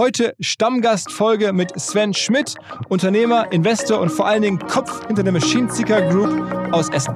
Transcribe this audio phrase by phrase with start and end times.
[0.00, 2.54] Heute Stammgastfolge mit Sven Schmidt,
[2.88, 7.14] Unternehmer, Investor und vor allen Dingen Kopf hinter der Machine Seeker Group aus Essen.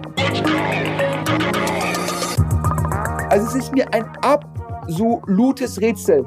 [3.31, 6.27] Also es ist mir ein absolutes Rätsel,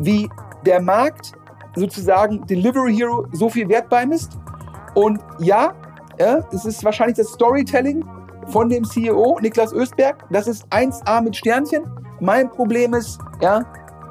[0.00, 0.28] wie
[0.66, 1.30] der Markt
[1.76, 4.36] sozusagen Delivery Hero so viel Wert beimisst.
[4.96, 5.74] Und ja,
[6.18, 8.04] ja, es ist wahrscheinlich das Storytelling
[8.48, 10.24] von dem CEO Niklas Östberg.
[10.30, 11.84] Das ist 1A mit Sternchen.
[12.18, 13.64] Mein Problem ist, ja,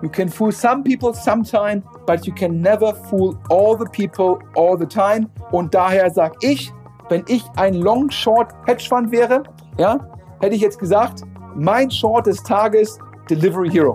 [0.04, 4.78] you can fool some people sometime, but you can never fool all the people all
[4.78, 5.30] the time.
[5.52, 6.72] Und daher sage ich,
[7.10, 9.44] wenn ich ein Long Short Hedge Fund wäre,
[9.78, 9.98] ja,
[10.42, 11.24] hätte ich jetzt gesagt,
[11.56, 13.00] mein Short des Tages
[13.30, 13.94] Delivery Hero.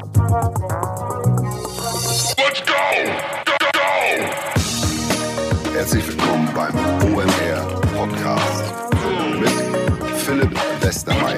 [2.38, 2.72] Let's go!
[3.44, 3.90] Go, go!
[5.74, 6.74] Herzlich willkommen beim
[7.12, 8.64] OMR Podcast
[9.38, 9.52] mit
[10.16, 11.37] Philipp Westermeier.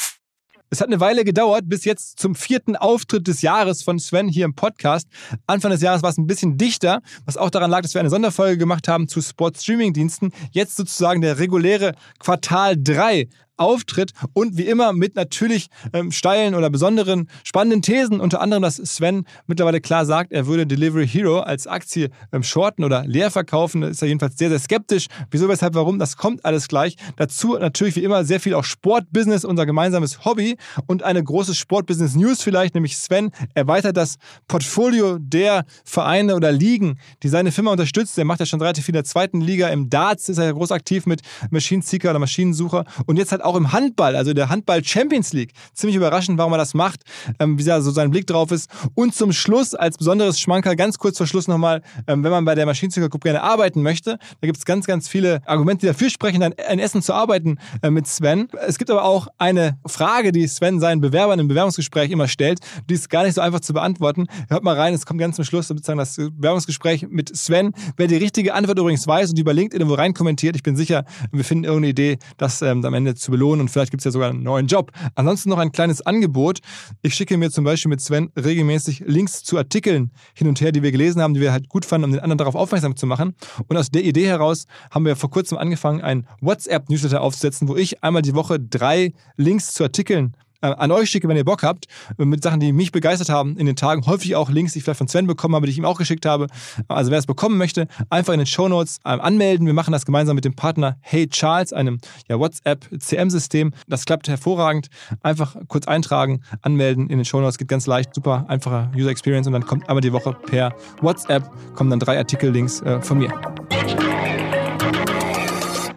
[0.73, 4.45] Es hat eine Weile gedauert, bis jetzt zum vierten Auftritt des Jahres von Sven hier
[4.45, 5.05] im Podcast.
[5.45, 8.09] Anfang des Jahres war es ein bisschen dichter, was auch daran lag, dass wir eine
[8.09, 10.31] Sonderfolge gemacht haben zu Sport-Streaming-Diensten.
[10.51, 13.27] Jetzt sozusagen der reguläre Quartal 3
[13.57, 18.19] Auftritt und wie immer mit natürlich ähm, steilen oder besonderen spannenden Thesen.
[18.19, 22.83] Unter anderem, dass Sven mittlerweile klar sagt, er würde Delivery Hero als Aktie ähm, shorten
[22.83, 23.81] oder leer verkaufen.
[23.81, 25.07] Da ist er jedenfalls sehr, sehr skeptisch.
[25.29, 25.99] Wieso, weshalb, warum?
[25.99, 26.95] Das kommt alles gleich.
[27.17, 30.57] Dazu natürlich wie immer sehr viel auch Sportbusiness, unser gemeinsames Hobby
[30.87, 37.29] und eine große Sportbusiness-News vielleicht, nämlich Sven erweitert das Portfolio der Vereine oder Ligen, die
[37.29, 38.17] seine Firma unterstützt.
[38.17, 39.69] Er macht ja schon relativ viel in der zweiten Liga.
[39.69, 43.40] Im Darts ist er ja groß aktiv mit Machine Seeker oder Maschinensucher und jetzt hat
[43.41, 45.53] auch im Handball, also der Handball Champions League.
[45.73, 47.03] Ziemlich überraschend, warum er das macht,
[47.39, 48.69] ähm, wie da so sein Blick drauf ist.
[48.95, 52.55] Und zum Schluss, als besonderes Schmankerl, ganz kurz vor Schluss nochmal, ähm, wenn man bei
[52.55, 56.39] der Maschinenzügergruppe gerne arbeiten möchte, da gibt es ganz, ganz viele Argumente, die dafür sprechen,
[56.41, 58.47] dann in Essen zu arbeiten äh, mit Sven.
[58.67, 62.59] Es gibt aber auch eine Frage, die Sven seinen Bewerbern im Bewerbungsgespräch immer stellt.
[62.89, 64.27] Die ist gar nicht so einfach zu beantworten.
[64.49, 67.73] Hört mal rein, es kommt ganz zum Schluss sozusagen das Bewerbungsgespräch mit Sven.
[67.97, 70.75] Wer die richtige Antwort übrigens weiß und die über LinkedIn irgendwo rein kommentiert, ich bin
[70.75, 74.05] sicher, wir finden irgendeine Idee, das ähm, am Ende zu belohnen und vielleicht gibt es
[74.05, 74.91] ja sogar einen neuen Job.
[75.15, 76.59] Ansonsten noch ein kleines Angebot.
[77.01, 80.83] Ich schicke mir zum Beispiel mit Sven regelmäßig Links zu Artikeln hin und her, die
[80.83, 83.35] wir gelesen haben, die wir halt gut fanden, um den anderen darauf aufmerksam zu machen.
[83.67, 88.03] Und aus der Idee heraus haben wir vor kurzem angefangen, ein WhatsApp-Newsletter aufzusetzen, wo ich
[88.03, 90.35] einmal die Woche drei Links zu Artikeln
[90.67, 93.65] an euch schicke, wenn ihr Bock habt, äh, mit Sachen, die mich begeistert haben in
[93.65, 94.05] den Tagen.
[94.05, 96.25] Häufig auch Links, die ich vielleicht von Sven bekommen habe, die ich ihm auch geschickt
[96.25, 96.47] habe.
[96.87, 99.65] Also wer es bekommen möchte, einfach in den Show Notes äh, anmelden.
[99.65, 103.73] Wir machen das gemeinsam mit dem Partner Hey Charles, einem ja, WhatsApp-CM-System.
[103.87, 104.87] Das klappt hervorragend.
[105.21, 107.57] Einfach kurz eintragen, anmelden in den Show Notes.
[107.57, 111.49] Geht ganz leicht, super einfache User Experience und dann kommt einmal die Woche per WhatsApp
[111.75, 113.31] kommen dann drei Artikel-Links äh, von mir.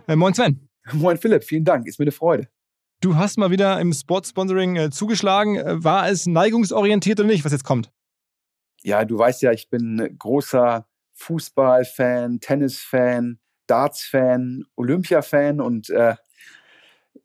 [0.07, 0.69] Äh, moin Sven.
[0.93, 1.87] Moin Philipp, vielen Dank.
[1.87, 2.49] Ist mir eine Freude.
[3.05, 5.57] Du hast mal wieder im Sportsponsoring äh, zugeschlagen.
[5.57, 7.93] Äh, war es neigungsorientiert oder nicht, was jetzt kommt?
[8.83, 16.15] Ja, du weißt ja, ich bin großer Fußballfan, Tennisfan, Darts-Fan, Olympia-Fan und äh,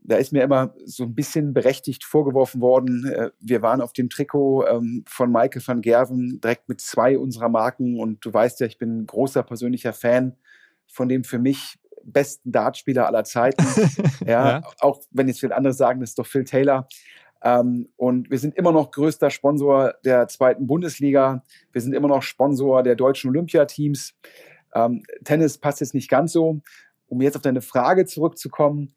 [0.02, 4.10] da ist mir immer so ein bisschen berechtigt vorgeworfen worden, äh, wir waren auf dem
[4.10, 8.68] Trikot ähm, von Maike van Gerven direkt mit zwei unserer Marken und du weißt ja,
[8.68, 10.36] ich bin großer persönlicher Fan
[10.88, 13.63] von dem für mich besten Dartspieler aller Zeiten.
[14.25, 16.88] ja, ja, auch wenn jetzt viele andere sagen, das ist doch Phil Taylor.
[17.42, 21.44] Ähm, und wir sind immer noch größter Sponsor der zweiten Bundesliga.
[21.72, 24.16] Wir sind immer noch Sponsor der deutschen Olympiateams.
[24.74, 26.62] Ähm, Tennis passt jetzt nicht ganz so.
[27.07, 28.94] Um jetzt auf deine Frage zurückzukommen,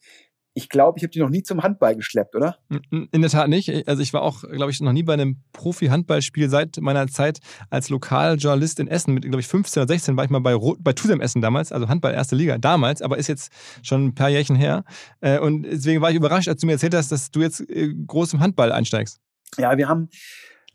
[0.55, 2.59] ich glaube, ich habe die noch nie zum Handball geschleppt, oder?
[2.91, 3.89] In der Tat nicht.
[3.89, 7.41] Also ich war auch, glaube ich, noch nie bei einem Profi-Handballspiel seit meiner Zeit
[7.71, 9.15] als Lokaljournalist in Essen.
[9.15, 11.89] Mit, glaube ich, 15 oder 16 war ich mal bei, bei Tusem Essen damals, also
[11.89, 13.51] Handball erste Liga damals, aber ist jetzt
[13.83, 14.85] schon ein paar Jährchen her.
[15.21, 17.95] Äh, und deswegen war ich überrascht, als du mir erzählt hast, dass du jetzt äh,
[18.07, 19.21] groß im Handball einsteigst.
[19.57, 20.11] Ja, wir haben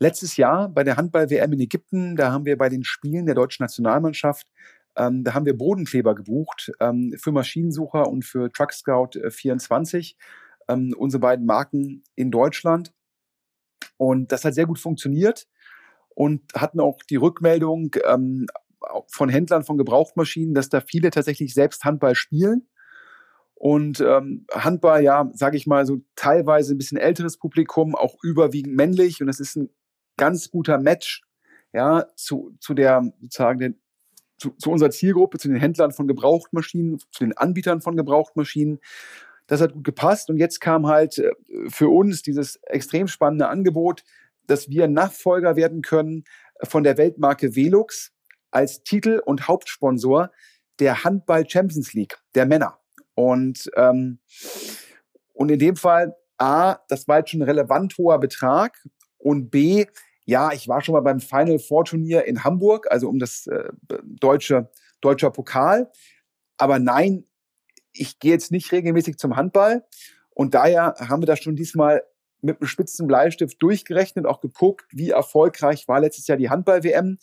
[0.00, 3.62] letztes Jahr bei der Handball-WM in Ägypten, da haben wir bei den Spielen der deutschen
[3.62, 4.46] Nationalmannschaft
[4.98, 10.16] ähm, da haben wir Bodenkleber gebucht ähm, für Maschinensucher und für Truck Scout 24,
[10.68, 12.92] äh, ähm, unsere beiden Marken in Deutschland.
[13.96, 15.46] Und das hat sehr gut funktioniert
[16.10, 18.46] und hatten auch die Rückmeldung ähm,
[19.08, 22.68] von Händlern von Gebrauchtmaschinen, dass da viele tatsächlich selbst Handball spielen.
[23.54, 28.76] Und ähm, Handball, ja, sage ich mal, so teilweise ein bisschen älteres Publikum, auch überwiegend
[28.76, 29.20] männlich.
[29.20, 29.70] Und das ist ein
[30.16, 31.22] ganz guter Match
[31.72, 33.80] ja, zu, zu der sozusagen den
[34.38, 38.80] zu, zu unserer Zielgruppe, zu den Händlern von Gebrauchtmaschinen, zu den Anbietern von Gebrauchtmaschinen.
[39.46, 40.30] Das hat gut gepasst.
[40.30, 41.32] Und jetzt kam halt äh,
[41.68, 44.04] für uns dieses extrem spannende Angebot,
[44.46, 46.24] dass wir Nachfolger werden können
[46.62, 48.12] von der Weltmarke Velux
[48.50, 50.30] als Titel- und Hauptsponsor
[50.78, 52.78] der Handball Champions League der Männer.
[53.14, 54.20] Und, ähm,
[55.34, 58.78] und in dem Fall, A, das war jetzt schon ein relevant hoher Betrag
[59.18, 59.86] und B,
[60.28, 63.70] ja, ich war schon mal beim Final Four Turnier in Hamburg, also um das äh,
[64.04, 64.70] deutsche
[65.00, 65.90] deutscher Pokal.
[66.58, 67.24] Aber nein,
[67.94, 69.86] ich gehe jetzt nicht regelmäßig zum Handball.
[70.34, 72.02] Und daher haben wir das schon diesmal
[72.42, 77.16] mit einem spitzen Bleistift durchgerechnet, auch geguckt, wie erfolgreich war letztes Jahr die Handball-WM.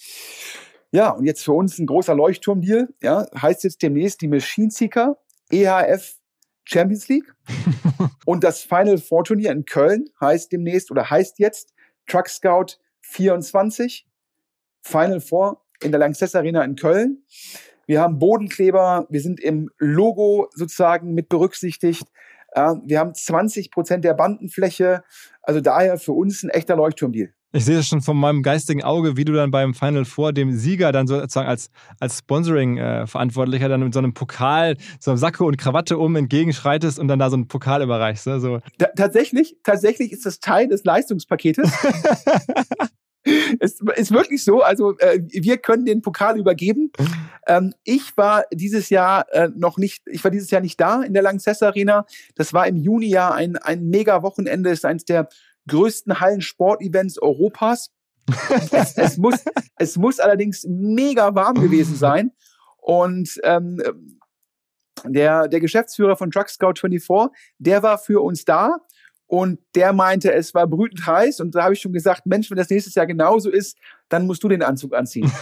[0.90, 2.90] Ja, und jetzt für uns ein großer Leuchtturmdeal.
[3.04, 5.20] Ja, heißt jetzt demnächst die Machine Seeker
[5.52, 6.16] EHF
[6.64, 7.32] Champions League.
[8.26, 11.72] und das Final Four Turnier in Köln heißt demnächst oder heißt jetzt
[12.08, 12.80] Truck Scout
[13.10, 14.08] 24,
[14.82, 17.24] Final Four in der Lanxess Arena in Köln.
[17.88, 22.08] Wir haben Bodenkleber, wir sind im Logo sozusagen mit berücksichtigt.
[22.56, 25.04] Wir haben 20 Prozent der Bandenfläche.
[25.42, 27.30] Also daher für uns ein echter Leuchtturmdeal.
[27.56, 30.52] Ich sehe das schon von meinem geistigen Auge, wie du dann beim Final Four dem
[30.52, 31.70] Sieger dann sozusagen als,
[32.02, 37.08] als Sponsoring-Verantwortlicher dann mit so einem Pokal, so einem Sacke und Krawatte um entgegenschreitest und
[37.08, 38.28] dann da so einen Pokal überreichst.
[38.28, 38.42] Ne?
[38.42, 38.60] So.
[38.98, 41.72] tatsächlich, tatsächlich ist das Teil des Leistungspaketes.
[43.66, 44.62] es ist wirklich so.
[44.62, 46.92] Also äh, wir können den Pokal übergeben.
[47.48, 51.14] Ähm, ich war dieses Jahr äh, noch nicht, ich war dieses Jahr nicht da in
[51.14, 52.06] der Lanxess Arena.
[52.36, 55.30] Das war im Juni ja ein, ein mega Wochenende, ist eines der
[55.68, 57.92] größten Hallensportevents Europas.
[58.72, 59.44] es, es, muss,
[59.78, 62.32] es muss allerdings mega warm gewesen sein.
[62.78, 63.82] Und ähm,
[65.04, 68.78] der, der Geschäftsführer von Truck Scout 24, der war für uns da
[69.28, 71.40] und der meinte, es war brütend heiß.
[71.40, 73.78] Und da habe ich schon gesagt, Mensch, wenn das nächstes Jahr genauso ist,
[74.10, 75.32] dann musst du den Anzug anziehen.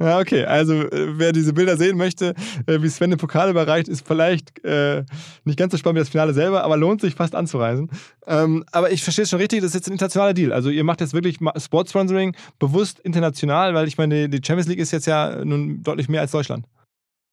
[0.00, 0.44] Ja, okay.
[0.44, 2.34] Also, äh, wer diese Bilder sehen möchte,
[2.66, 5.04] äh, wie Sven den Pokal überreicht, ist vielleicht äh,
[5.44, 7.90] nicht ganz so spannend wie das Finale selber, aber lohnt sich fast anzureisen.
[8.26, 10.52] Ähm, aber ich verstehe es schon richtig, das ist jetzt ein internationaler Deal.
[10.52, 14.90] Also, ihr macht jetzt wirklich Sportsponsoring bewusst international, weil ich meine, die Champions League ist
[14.90, 16.66] jetzt ja nun deutlich mehr als Deutschland.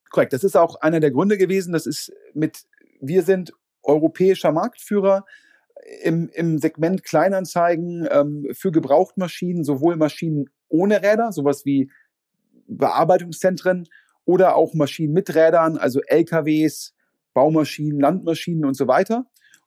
[0.09, 0.33] Korrekt.
[0.33, 1.71] Das ist auch einer der Gründe gewesen.
[1.71, 2.63] Das ist mit,
[2.99, 3.53] wir sind
[3.89, 5.25] europäischer Marktführer
[6.03, 11.91] im, im Segment Kleinanzeigen ähm, für Gebrauchtmaschinen, sowohl Maschinen ohne Räder, sowas wie
[12.67, 13.87] Bearbeitungszentren
[14.25, 16.93] oder auch Maschinen mit Rädern, also LKWs,
[17.33, 19.25] Baumaschinen, Landmaschinen und so weiter.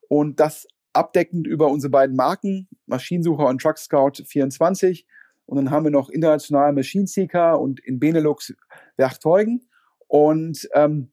[0.08, 5.06] Und das abdeckend über unsere beiden Marken, Maschinensucher und Truck Scout 24.
[5.46, 8.54] Und dann haben wir noch international Machine Seeker und in Benelux
[8.96, 9.68] Werchteugen.
[10.06, 11.10] Und ähm,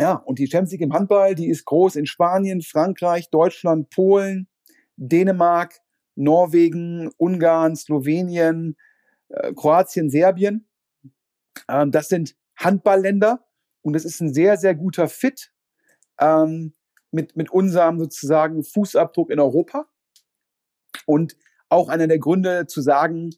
[0.00, 4.48] ja, und die Champions League im Handball, die ist groß in Spanien, Frankreich, Deutschland, Polen,
[4.96, 5.80] Dänemark,
[6.14, 8.76] Norwegen, Ungarn, Slowenien,
[9.28, 10.68] äh, Kroatien, Serbien.
[11.68, 13.44] Ähm, das sind Handballländer
[13.82, 15.52] und es ist ein sehr, sehr guter Fit
[16.20, 16.74] ähm,
[17.10, 19.86] mit, mit unserem sozusagen Fußabdruck in Europa.
[21.06, 21.36] Und
[21.68, 23.30] auch einer der Gründe zu sagen,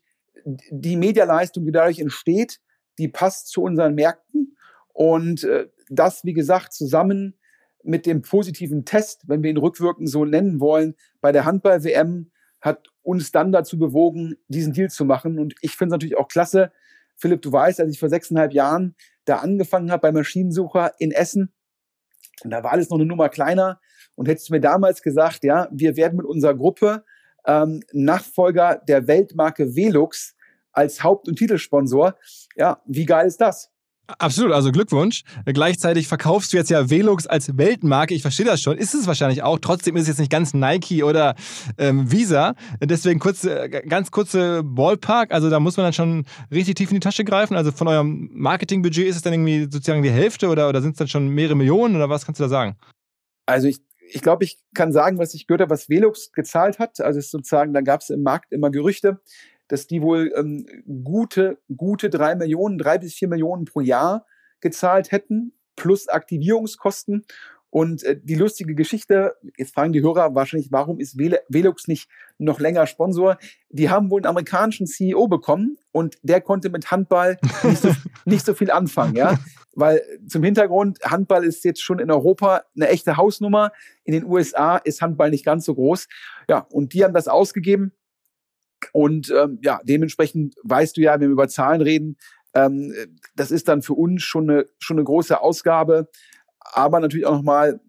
[0.45, 2.61] die Medialeistung, die dadurch entsteht,
[2.99, 4.57] die passt zu unseren Märkten.
[4.93, 7.39] Und äh, das, wie gesagt, zusammen
[7.83, 12.31] mit dem positiven Test, wenn wir ihn rückwirkend so nennen wollen, bei der Handball-WM
[12.61, 15.39] hat uns dann dazu bewogen, diesen Deal zu machen.
[15.39, 16.73] Und ich finde es natürlich auch klasse,
[17.17, 18.95] Philipp, du weißt, als ich vor sechseinhalb Jahren
[19.25, 21.53] da angefangen habe bei Maschinensucher in Essen,
[22.45, 23.81] da war alles noch eine Nummer kleiner.
[24.15, 27.05] Und hättest du mir damals gesagt, ja, wir werden mit unserer Gruppe
[27.47, 30.35] ähm, Nachfolger der Weltmarke Velux
[30.73, 32.17] als Haupt- und Titelsponsor,
[32.57, 33.71] ja, wie geil ist das?
[34.19, 35.23] Absolut, also Glückwunsch.
[35.45, 38.14] Gleichzeitig verkaufst du jetzt ja Velux als Weltmarke.
[38.14, 38.76] Ich verstehe das schon.
[38.76, 39.59] Ist es wahrscheinlich auch.
[39.59, 41.35] Trotzdem ist es jetzt nicht ganz Nike oder
[41.79, 42.55] ähm, Visa.
[42.83, 45.33] Deswegen kurze, ganz kurze Ballpark.
[45.33, 47.57] Also da muss man dann schon richtig tief in die Tasche greifen.
[47.57, 50.99] Also von eurem Marketingbudget ist es dann irgendwie sozusagen die Hälfte oder, oder sind es
[50.99, 52.76] dann schon mehrere Millionen oder was kannst du da sagen?
[53.47, 53.79] Also ich,
[54.12, 57.00] ich glaube, ich kann sagen, was ich gehört habe, was Velux gezahlt hat.
[57.00, 59.21] Also es ist sozusagen, da gab es im Markt immer Gerüchte
[59.71, 60.67] dass die wohl ähm,
[61.05, 64.27] gute, gute drei Millionen, drei bis vier Millionen pro Jahr
[64.61, 67.25] gezahlt hätten, plus Aktivierungskosten.
[67.71, 72.59] Und äh, die lustige Geschichte, jetzt fragen die Hörer wahrscheinlich, warum ist Velux nicht noch
[72.59, 73.39] länger Sponsor?
[73.69, 78.45] Die haben wohl einen amerikanischen CEO bekommen und der konnte mit Handball nicht so, nicht
[78.45, 79.39] so viel anfangen, ja.
[79.77, 83.71] Weil zum Hintergrund, Handball ist jetzt schon in Europa eine echte Hausnummer.
[84.03, 86.09] In den USA ist Handball nicht ganz so groß.
[86.49, 87.93] Ja, und die haben das ausgegeben
[88.93, 92.17] und ähm, ja, dementsprechend weißt du ja, wenn wir über Zahlen reden,
[92.55, 92.93] ähm,
[93.35, 96.09] das ist dann für uns schon eine, schon eine große Ausgabe.
[96.59, 97.81] Aber natürlich auch nochmal,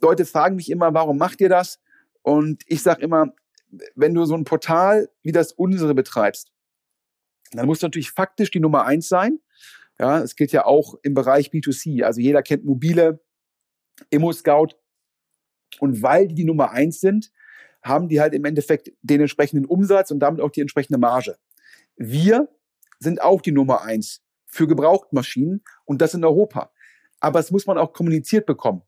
[0.00, 1.80] Leute fragen mich immer, warum macht ihr das?
[2.22, 3.32] Und ich sage immer,
[3.94, 6.52] wenn du so ein Portal wie das unsere betreibst,
[7.52, 9.40] dann muss natürlich faktisch die Nummer eins sein.
[9.98, 12.02] Ja, es geht ja auch im Bereich B2C.
[12.02, 13.20] Also jeder kennt mobile,
[14.10, 14.74] Immo-Scout.
[15.78, 17.30] Und weil die die Nummer eins sind,
[17.82, 21.36] haben die halt im Endeffekt den entsprechenden Umsatz und damit auch die entsprechende Marge.
[21.96, 22.48] Wir
[22.98, 26.72] sind auch die Nummer eins für Gebrauchtmaschinen und das in Europa.
[27.20, 28.82] Aber es muss man auch kommuniziert bekommen.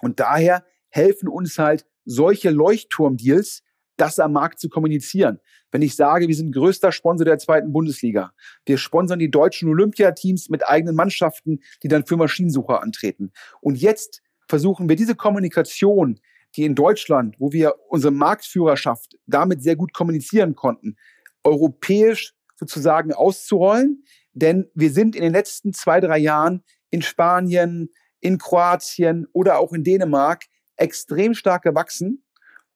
[0.00, 3.62] Und daher helfen uns halt solche Leuchtturmdeals,
[3.96, 5.38] das am Markt zu kommunizieren.
[5.70, 8.32] Wenn ich sage, wir sind größter Sponsor der zweiten Bundesliga,
[8.66, 13.32] wir sponsern die deutschen Olympiateams mit eigenen Mannschaften, die dann für Maschinensucher antreten.
[13.60, 16.18] Und jetzt versuchen wir diese Kommunikation
[16.56, 20.96] die in Deutschland, wo wir unsere Marktführerschaft damit sehr gut kommunizieren konnten,
[21.44, 24.04] europäisch sozusagen auszurollen.
[24.32, 27.90] Denn wir sind in den letzten zwei, drei Jahren in Spanien,
[28.20, 30.44] in Kroatien oder auch in Dänemark
[30.76, 32.24] extrem stark gewachsen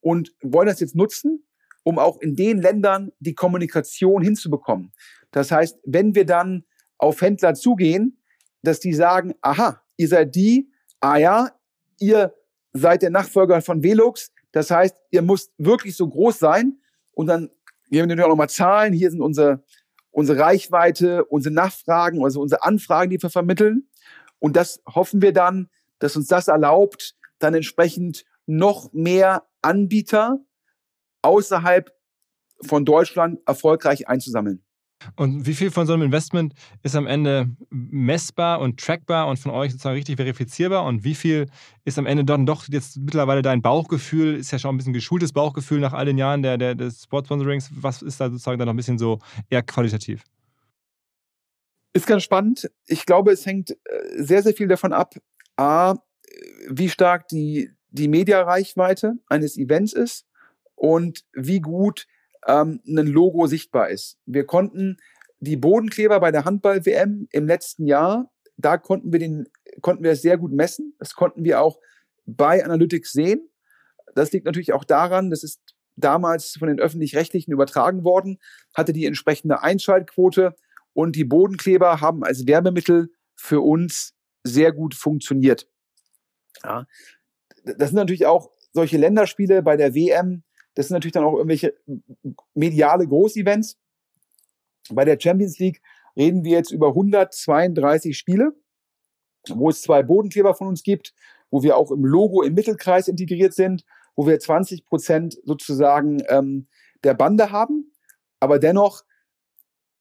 [0.01, 1.47] und wollen das jetzt nutzen,
[1.83, 4.91] um auch in den Ländern die Kommunikation hinzubekommen.
[5.31, 6.65] Das heißt, wenn wir dann
[6.97, 8.21] auf Händler zugehen,
[8.61, 11.51] dass die sagen, aha, ihr seid die, ah ja,
[11.99, 12.33] ihr
[12.77, 14.31] seid der Nachfolger von Velux.
[14.51, 16.79] Das heißt, ihr müsst wirklich so groß sein.
[17.13, 17.49] Und dann
[17.89, 18.93] geben wir natürlich auch nochmal Zahlen.
[18.93, 19.63] Hier sind unsere,
[20.11, 23.87] unsere Reichweite, unsere Nachfragen, also unsere Anfragen, die wir vermitteln.
[24.39, 25.69] Und das hoffen wir dann,
[25.99, 30.39] dass uns das erlaubt, dann entsprechend noch mehr Anbieter
[31.21, 31.91] außerhalb
[32.61, 34.63] von Deutschland erfolgreich einzusammeln.
[35.15, 39.51] Und wie viel von so einem Investment ist am Ende messbar und trackbar und von
[39.51, 40.85] euch sozusagen richtig verifizierbar?
[40.85, 41.47] Und wie viel
[41.85, 44.35] ist am Ende dann doch jetzt mittlerweile dein Bauchgefühl?
[44.35, 47.69] Ist ja schon ein bisschen geschultes Bauchgefühl nach all den Jahren der, der, des Sportsponsorings.
[47.75, 50.23] Was ist da sozusagen dann noch ein bisschen so eher qualitativ?
[51.93, 52.69] Ist ganz spannend.
[52.85, 53.75] Ich glaube, es hängt äh,
[54.17, 55.15] sehr, sehr viel davon ab,
[55.57, 55.95] A,
[56.69, 60.25] wie stark die, die Mediareichweite eines Events ist
[60.75, 62.05] und wie gut
[62.45, 64.17] ähm, ein Logo sichtbar ist.
[64.25, 64.97] Wir konnten
[65.39, 69.47] die Bodenkleber bei der Handball-WM im letzten Jahr, da konnten wir den,
[69.81, 70.95] konnten wir es sehr gut messen.
[70.99, 71.79] Das konnten wir auch
[72.25, 73.49] bei Analytics sehen.
[74.15, 75.61] Das liegt natürlich auch daran, das ist
[75.95, 78.39] damals von den öffentlich-rechtlichen übertragen worden,
[78.73, 80.55] hatte die entsprechende Einschaltquote
[80.93, 85.67] und die Bodenkleber haben als Werbemittel für uns sehr gut funktioniert.
[86.63, 86.87] Ja.
[87.63, 90.43] Das sind natürlich auch solche Länderspiele bei der WM,
[90.77, 91.73] das sind natürlich dann auch irgendwelche
[92.53, 93.79] mediale Großevents.
[94.91, 95.81] Bei der Champions League
[96.15, 98.53] reden wir jetzt über 132 Spiele,
[99.49, 101.15] wo es zwei Bodenkleber von uns gibt,
[101.49, 106.67] wo wir auch im Logo im Mittelkreis integriert sind, wo wir 20 Prozent sozusagen ähm,
[107.03, 107.91] der Bande haben.
[108.39, 109.03] Aber dennoch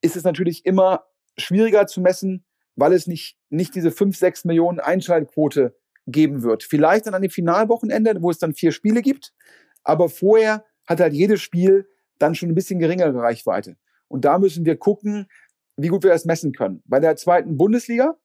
[0.02, 1.06] ist es natürlich immer
[1.38, 5.74] schwieriger zu messen, weil es nicht, nicht diese 5, 6 Millionen Einschaltquote
[6.06, 6.64] geben wird.
[6.64, 9.32] Vielleicht dann an dem Finalwochenende, wo es dann vier Spiele gibt.
[9.86, 11.88] Aber vorher hat halt jedes Spiel
[12.18, 13.76] dann schon ein bisschen geringere Reichweite.
[14.08, 15.26] Und da müssen wir gucken,
[15.76, 16.82] wie gut wir das messen können.
[16.86, 18.16] Bei der zweiten Bundesliga,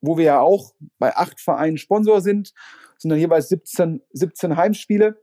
[0.00, 2.52] wo wir ja auch bei acht Vereinen Sponsor sind,
[2.98, 5.22] sind dann jeweils 17, 17 Heimspiele.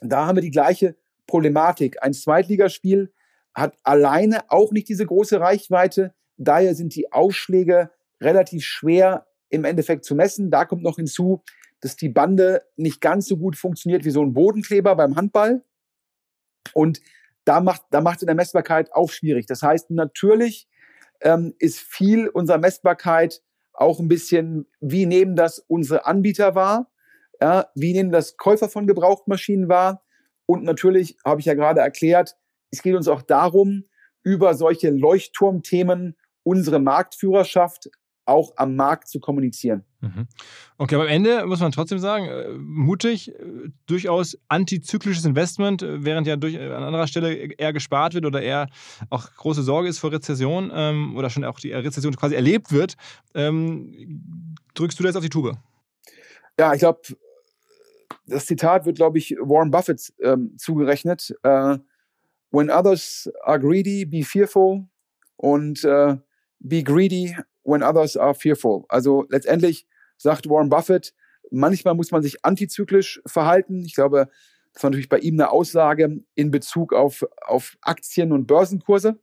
[0.00, 2.02] Da haben wir die gleiche Problematik.
[2.02, 3.12] Ein Zweitligaspiel
[3.54, 6.14] hat alleine auch nicht diese große Reichweite.
[6.36, 7.90] Daher sind die Ausschläge
[8.20, 10.50] relativ schwer im Endeffekt zu messen.
[10.50, 11.42] Da kommt noch hinzu,
[11.80, 15.62] dass die Bande nicht ganz so gut funktioniert wie so ein Bodenkleber beim Handball.
[16.74, 17.00] Und
[17.44, 19.46] da macht, da macht in der Messbarkeit auch schwierig.
[19.46, 20.68] Das heißt, natürlich
[21.20, 26.90] ähm, ist viel unserer Messbarkeit auch ein bisschen, wie nehmen das unsere Anbieter wahr?
[27.40, 30.04] Ja, wie nehmen das Käufer von Gebrauchtmaschinen wahr?
[30.46, 32.36] Und natürlich habe ich ja gerade erklärt,
[32.70, 33.84] es geht uns auch darum,
[34.22, 37.90] über solche Leuchtturmthemen unsere Marktführerschaft
[38.28, 39.84] auch am Markt zu kommunizieren.
[40.00, 40.28] Mhm.
[40.76, 46.04] Okay, aber am Ende muss man trotzdem sagen, äh, mutig, äh, durchaus antizyklisches Investment, äh,
[46.04, 48.68] während ja durch, an anderer Stelle eher gespart wird oder eher
[49.10, 52.94] auch große Sorge ist vor Rezession ähm, oder schon auch die Rezession quasi erlebt wird.
[53.34, 55.56] Ähm, drückst du da jetzt auf die Tube?
[56.58, 57.00] Ja, ich glaube,
[58.26, 61.34] das Zitat wird, glaube ich, Warren Buffett ähm, zugerechnet.
[61.42, 61.78] Äh,
[62.50, 64.86] When others are greedy, be fearful
[65.36, 66.16] und äh,
[66.60, 67.36] be greedy
[67.68, 68.84] when others are fearful.
[68.88, 71.14] Also letztendlich sagt Warren Buffett,
[71.50, 73.84] manchmal muss man sich antizyklisch verhalten.
[73.84, 74.28] Ich glaube,
[74.72, 79.18] das war natürlich bei ihm eine Aussage in Bezug auf, auf Aktien und Börsenkurse.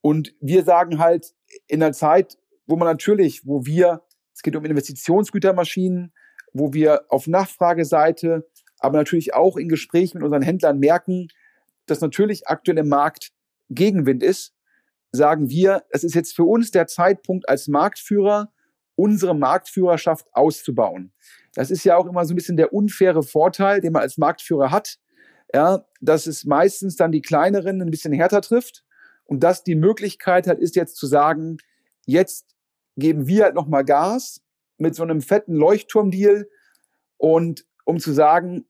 [0.00, 1.34] Und wir sagen halt,
[1.66, 6.12] in einer Zeit, wo man natürlich, wo wir, es geht um Investitionsgütermaschinen,
[6.52, 11.28] wo wir auf Nachfrageseite, aber natürlich auch in Gesprächen mit unseren Händlern merken,
[11.86, 13.32] dass natürlich aktuell im Markt
[13.70, 14.54] Gegenwind ist,
[15.12, 18.52] sagen wir, es ist jetzt für uns der Zeitpunkt als Marktführer,
[18.94, 21.12] unsere Marktführerschaft auszubauen.
[21.54, 24.70] Das ist ja auch immer so ein bisschen der unfaire Vorteil, den man als Marktführer
[24.70, 24.98] hat,
[25.54, 28.84] ja, dass es meistens dann die kleineren ein bisschen härter trifft
[29.24, 31.58] und dass die Möglichkeit halt ist jetzt zu sagen,
[32.06, 32.54] jetzt
[32.96, 34.42] geben wir halt nochmal Gas
[34.76, 36.48] mit so einem fetten Leuchtturmdeal
[37.16, 38.66] und um zu sagen,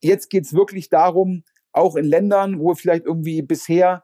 [0.00, 4.02] jetzt geht's wirklich darum, auch in Ländern, wo vielleicht irgendwie bisher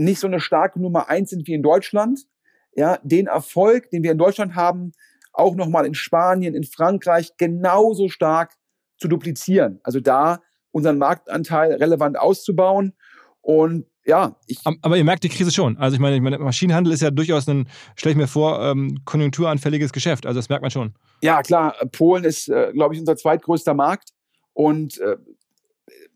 [0.00, 2.26] nicht so eine starke Nummer eins sind wie in Deutschland,
[2.74, 4.92] ja, den Erfolg, den wir in Deutschland haben,
[5.32, 8.54] auch nochmal in Spanien, in Frankreich genauso stark
[8.96, 9.80] zu duplizieren.
[9.82, 10.40] Also da
[10.72, 12.94] unseren Marktanteil relevant auszubauen.
[13.40, 14.58] Und ja, ich.
[14.64, 15.76] Aber ihr merkt die Krise schon.
[15.76, 19.00] Also ich meine, ich meine Maschinenhandel ist ja durchaus ein, stelle ich mir vor, ähm,
[19.04, 20.26] konjunkturanfälliges Geschäft.
[20.26, 20.94] Also das merkt man schon.
[21.22, 21.74] Ja, klar.
[21.92, 24.10] Polen ist, äh, glaube ich, unser zweitgrößter Markt.
[24.52, 25.16] Und äh,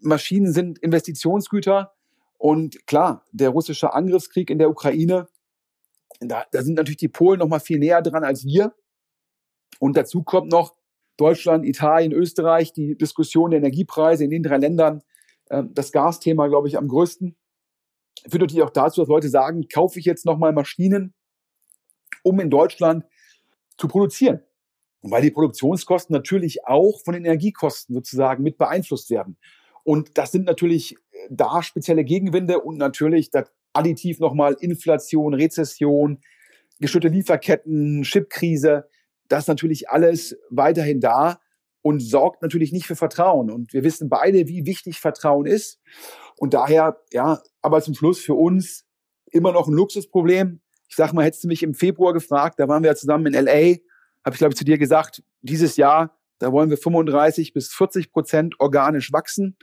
[0.01, 1.94] Maschinen sind Investitionsgüter.
[2.45, 5.29] Und klar, der russische Angriffskrieg in der Ukraine,
[6.21, 8.75] da, da sind natürlich die Polen noch mal viel näher dran als wir.
[9.79, 10.77] Und dazu kommt noch
[11.17, 15.01] Deutschland, Italien, Österreich, die Diskussion der Energiepreise in den drei Ländern,
[15.47, 17.35] äh, das Gasthema, glaube ich, am größten.
[18.29, 21.15] Führt natürlich auch dazu, dass Leute sagen, kaufe ich jetzt nochmal Maschinen,
[22.25, 23.07] um in Deutschland
[23.79, 24.43] zu produzieren.
[25.01, 29.39] weil die Produktionskosten natürlich auch von den Energiekosten sozusagen mit beeinflusst werden.
[29.83, 30.97] Und das sind natürlich
[31.31, 36.21] da spezielle Gegenwinde und natürlich das additiv nochmal Inflation, Rezession,
[36.81, 38.89] gestörte Lieferketten, Chipkrise.
[39.29, 41.41] Das ist natürlich alles weiterhin da
[41.83, 43.51] und sorgt natürlich nicht für Vertrauen.
[43.51, 45.81] Und wir wissen beide, wie wichtig Vertrauen ist.
[46.37, 48.85] Und daher, ja, aber zum Schluss für uns
[49.31, 50.61] immer noch ein Luxusproblem.
[50.89, 53.35] Ich sag mal, hättest du mich im Februar gefragt, da waren wir ja zusammen in
[53.35, 53.79] LA,
[54.25, 58.13] habe ich glaube ich zu dir gesagt, dieses Jahr da wollen wir 35 bis 40
[58.13, 59.57] Prozent organisch wachsen.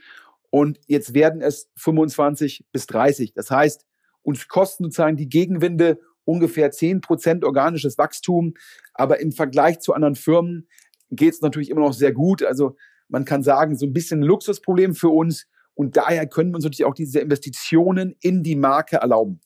[0.54, 3.32] Und jetzt werden es 25 bis 30.
[3.32, 3.86] Das heißt,
[4.20, 8.52] uns kosten sozusagen die Gegenwinde ungefähr 10 Prozent organisches Wachstum.
[8.92, 10.68] Aber im Vergleich zu anderen Firmen
[11.10, 12.42] geht es natürlich immer noch sehr gut.
[12.42, 12.76] Also
[13.08, 15.46] man kann sagen, so ein bisschen ein Luxusproblem für uns.
[15.72, 19.40] Und daher können wir uns natürlich auch diese Investitionen in die Marke erlauben.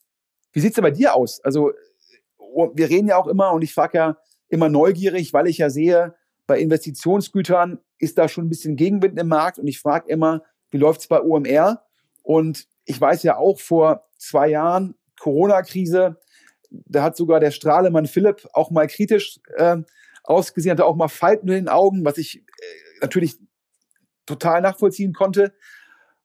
[0.52, 1.40] Wie sieht's denn bei dir aus?
[1.44, 1.70] Also
[2.74, 4.16] wir reden ja auch immer und ich frage ja
[4.48, 6.16] immer neugierig, weil ich ja sehe,
[6.48, 10.42] bei Investitionsgütern ist da schon ein bisschen Gegenwind im Markt und ich frage immer,
[10.76, 11.82] wie läuft es bei OMR?
[12.22, 16.20] Und ich weiß ja auch vor zwei Jahren Corona-Krise,
[16.70, 19.78] da hat sogar der Strahlemann Philipp auch mal kritisch äh,
[20.22, 23.36] ausgesehen, hatte auch mal Falten in den Augen, was ich äh, natürlich
[24.26, 25.54] total nachvollziehen konnte.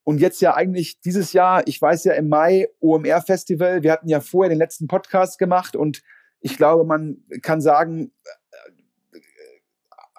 [0.04, 4.10] Und jetzt ja eigentlich dieses Jahr, ich weiß ja im Mai OMR Festival, wir hatten
[4.10, 6.02] ja vorher den letzten Podcast gemacht und
[6.42, 8.12] ich glaube, man kann sagen,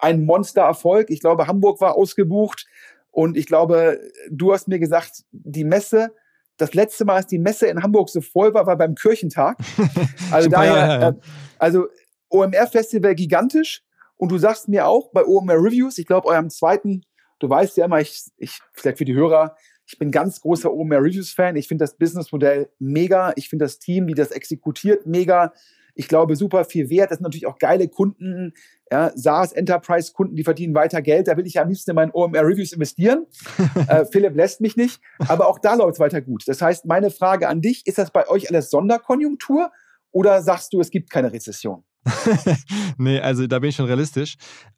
[0.03, 1.09] ein Monstererfolg.
[1.09, 2.67] Ich glaube, Hamburg war ausgebucht.
[3.13, 6.15] Und ich glaube, du hast mir gesagt, die Messe,
[6.57, 9.57] das letzte Mal, als die Messe in Hamburg so voll war, war beim Kirchentag.
[10.31, 11.09] Also daher.
[11.09, 11.13] Äh,
[11.59, 11.87] also
[12.29, 13.83] OMR Festival gigantisch.
[14.15, 17.03] Und du sagst mir auch bei OMR Reviews, ich glaube, eurem zweiten,
[17.37, 21.03] du weißt ja immer, ich, ich, vielleicht für die Hörer, ich bin ganz großer OMR
[21.03, 21.55] Reviews Fan.
[21.55, 23.33] Ich finde das Businessmodell mega.
[23.35, 25.53] Ich finde das Team, wie das exekutiert, mega.
[25.95, 27.11] Ich glaube, super viel wert.
[27.11, 28.53] Das sind natürlich auch geile Kunden,
[28.91, 31.27] ja, SaaS Enterprise Kunden, die verdienen weiter Geld.
[31.27, 33.25] Da will ich ja am liebsten in meinen OMR Reviews investieren.
[33.87, 35.01] äh, Philipp lässt mich nicht.
[35.27, 36.43] Aber auch da läuft es weiter gut.
[36.47, 39.71] Das heißt, meine Frage an dich, ist das bei euch alles Sonderkonjunktur
[40.11, 41.83] oder sagst du, es gibt keine Rezession?
[42.97, 44.35] nee, also da bin ich schon realistisch.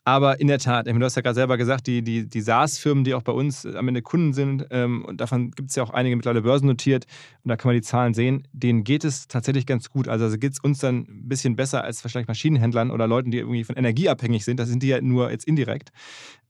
[0.07, 3.15] Aber in der Tat, du hast ja gerade selber gesagt, die, die, die SaaS-Firmen, die
[3.15, 6.15] auch bei uns am Ende Kunden sind, ähm, und davon gibt es ja auch einige
[6.15, 7.05] mittlerweile börsennotiert,
[7.43, 10.07] und da kann man die Zahlen sehen, denen geht es tatsächlich ganz gut.
[10.07, 13.39] Also, also geht es uns dann ein bisschen besser als vielleicht Maschinenhändlern oder Leuten, die
[13.39, 14.59] irgendwie von Energie abhängig sind.
[14.59, 15.89] Das sind die ja nur jetzt indirekt.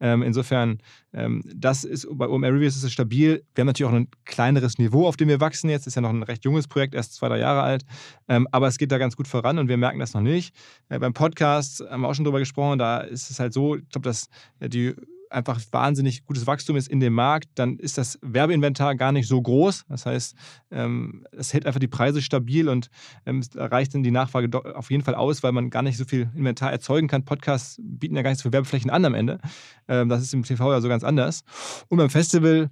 [0.01, 0.79] Ähm, insofern,
[1.13, 3.43] ähm, das ist bei OMR Reviews ist es stabil.
[3.55, 5.87] Wir haben natürlich auch ein kleineres Niveau, auf dem wir wachsen jetzt.
[5.87, 7.85] Ist ja noch ein recht junges Projekt, erst zwei, drei Jahre alt.
[8.27, 10.53] Ähm, aber es geht da ganz gut voran und wir merken das noch nicht.
[10.89, 13.89] Äh, beim Podcast haben wir auch schon drüber gesprochen, da ist es halt so, ich
[13.89, 14.27] glaube, dass
[14.59, 14.95] die
[15.29, 19.41] einfach wahnsinnig gutes Wachstum ist in dem Markt, dann ist das Werbeinventar gar nicht so
[19.41, 19.85] groß.
[19.89, 20.35] Das heißt,
[20.71, 22.89] ähm, es hält einfach die Preise stabil und
[23.25, 26.29] ähm, reicht dann die Nachfrage auf jeden Fall aus, weil man gar nicht so viel
[26.35, 27.25] Inventar erzeugen kann.
[27.25, 29.39] Podcasts bieten ja gar nicht so viele Werbeflächen an am Ende.
[29.87, 31.43] Ähm, das ist im TV ja so ganz anders.
[31.89, 32.69] Und beim Festival,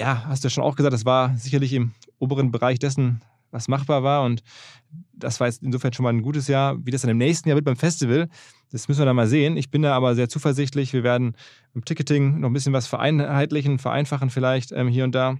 [0.00, 3.20] ja, hast du ja schon auch gesagt, das war sicherlich im oberen Bereich dessen,
[3.50, 4.24] was machbar war.
[4.24, 4.42] Und
[5.16, 6.76] das war jetzt insofern schon mal ein gutes Jahr.
[6.84, 8.28] Wie das dann im nächsten Jahr wird beim Festival,
[8.70, 9.56] das müssen wir dann mal sehen.
[9.56, 10.92] Ich bin da aber sehr zuversichtlich.
[10.92, 11.36] Wir werden
[11.74, 15.36] im Ticketing noch ein bisschen was vereinheitlichen, vereinfachen vielleicht ähm, hier und da.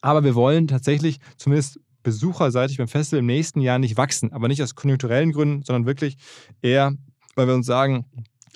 [0.00, 4.32] Aber wir wollen tatsächlich zumindest besucherseitig beim Festival im nächsten Jahr nicht wachsen.
[4.32, 6.16] Aber nicht aus konjunkturellen Gründen, sondern wirklich
[6.62, 6.92] eher,
[7.34, 8.06] weil wir uns sagen,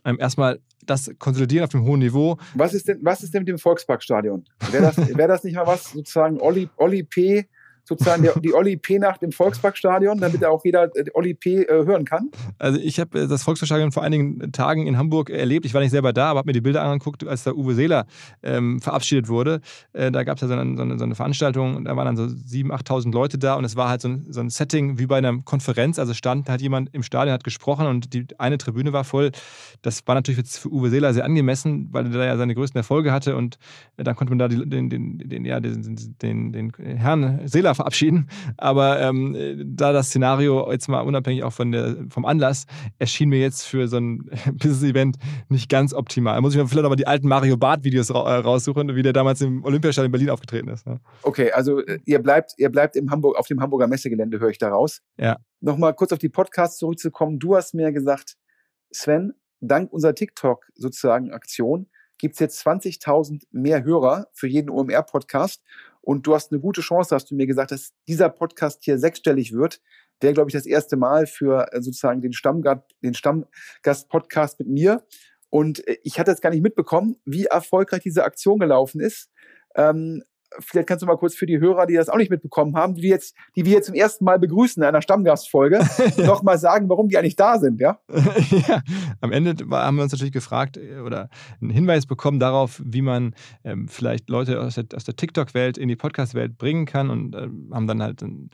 [0.05, 2.39] ähm, erstmal das konsolidieren auf dem hohen Niveau.
[2.55, 4.45] Was ist denn, was ist denn mit dem Volksparkstadion?
[4.71, 7.47] Wäre das, wär das nicht mal was, sozusagen Olli, Olli P
[7.91, 12.05] sozusagen der, die Olli P-Nacht im Volksparkstadion, damit auch jeder äh, Olli P äh, hören
[12.05, 12.31] kann?
[12.59, 15.67] Also ich habe äh, das Volksparkstadion vor einigen Tagen in Hamburg erlebt.
[15.67, 18.07] Ich war nicht selber da, aber habe mir die Bilder angeguckt, als da Uwe Seeler
[18.43, 19.61] ähm, verabschiedet wurde.
[19.93, 22.07] Äh, da gab es ja so eine, so, eine, so eine, Veranstaltung und da waren
[22.07, 24.99] dann so 7.000, 8.000 Leute da und es war halt so ein, so ein Setting
[25.01, 25.99] wie bei einer Konferenz.
[25.99, 29.33] Also stand halt jemand im Stadion, hat gesprochen und die eine Tribüne war voll.
[29.83, 32.79] Das war natürlich jetzt für Uwe Seeler sehr angemessen, weil er da ja seine größten
[32.79, 33.59] Erfolge hatte und
[33.97, 38.29] dann konnte man da die, den, den, den, ja, den, den, den Herrn Seeler verabschieden.
[38.57, 39.37] Aber ähm,
[39.75, 42.67] da das Szenario jetzt mal unabhängig auch von der, vom Anlass
[42.99, 45.17] erschien mir jetzt für so ein Business-Event
[45.49, 46.35] nicht ganz optimal.
[46.35, 49.13] Da muss ich mir vielleicht aber die alten Mario Barth-Videos ra äh, raussuchen, wie der
[49.13, 50.87] damals im Olympiastadion in Berlin aufgetreten ist.
[50.87, 51.01] Ne?
[51.23, 54.59] Okay, also äh, ihr bleibt, ihr bleibt im Hamburg, auf dem Hamburger Messegelände, höre ich
[54.59, 55.01] da raus.
[55.17, 55.39] Ja.
[55.61, 57.39] Nochmal kurz auf die Podcasts zurückzukommen.
[57.39, 58.37] Du hast mir gesagt,
[58.93, 61.87] Sven, dank unserer TikTok sozusagen Aktion
[62.21, 65.63] gibt es jetzt 20.000 mehr Hörer für jeden OMR-Podcast.
[66.03, 69.53] Und du hast eine gute Chance, hast du mir gesagt, dass dieser Podcast hier sechsstellig
[69.53, 69.81] wird.
[70.21, 75.05] Wäre, glaube ich, das erste Mal für äh, sozusagen den Stammgast, den Stammgast-Podcast mit mir.
[75.51, 79.31] Und äh, ich hatte jetzt gar nicht mitbekommen, wie erfolgreich diese Aktion gelaufen ist.
[79.75, 80.23] Ähm,
[80.59, 83.09] vielleicht kannst du mal kurz für die Hörer, die das auch nicht mitbekommen haben, die,
[83.09, 85.81] jetzt, die wir jetzt zum ersten Mal begrüßen in einer Stammgastfolge,
[86.17, 86.27] ja.
[86.27, 88.01] noch mal sagen, warum die eigentlich da sind, ja?
[88.69, 88.83] ja,
[89.21, 91.29] am Ende haben wir uns natürlich gefragt äh, oder
[91.61, 93.35] einen Hinweis bekommen darauf, wie man
[93.65, 97.49] ähm, vielleicht Leute aus der, aus der TikTok-Welt in die Podcast-Welt bringen kann und äh,
[97.73, 98.51] haben dann halt ein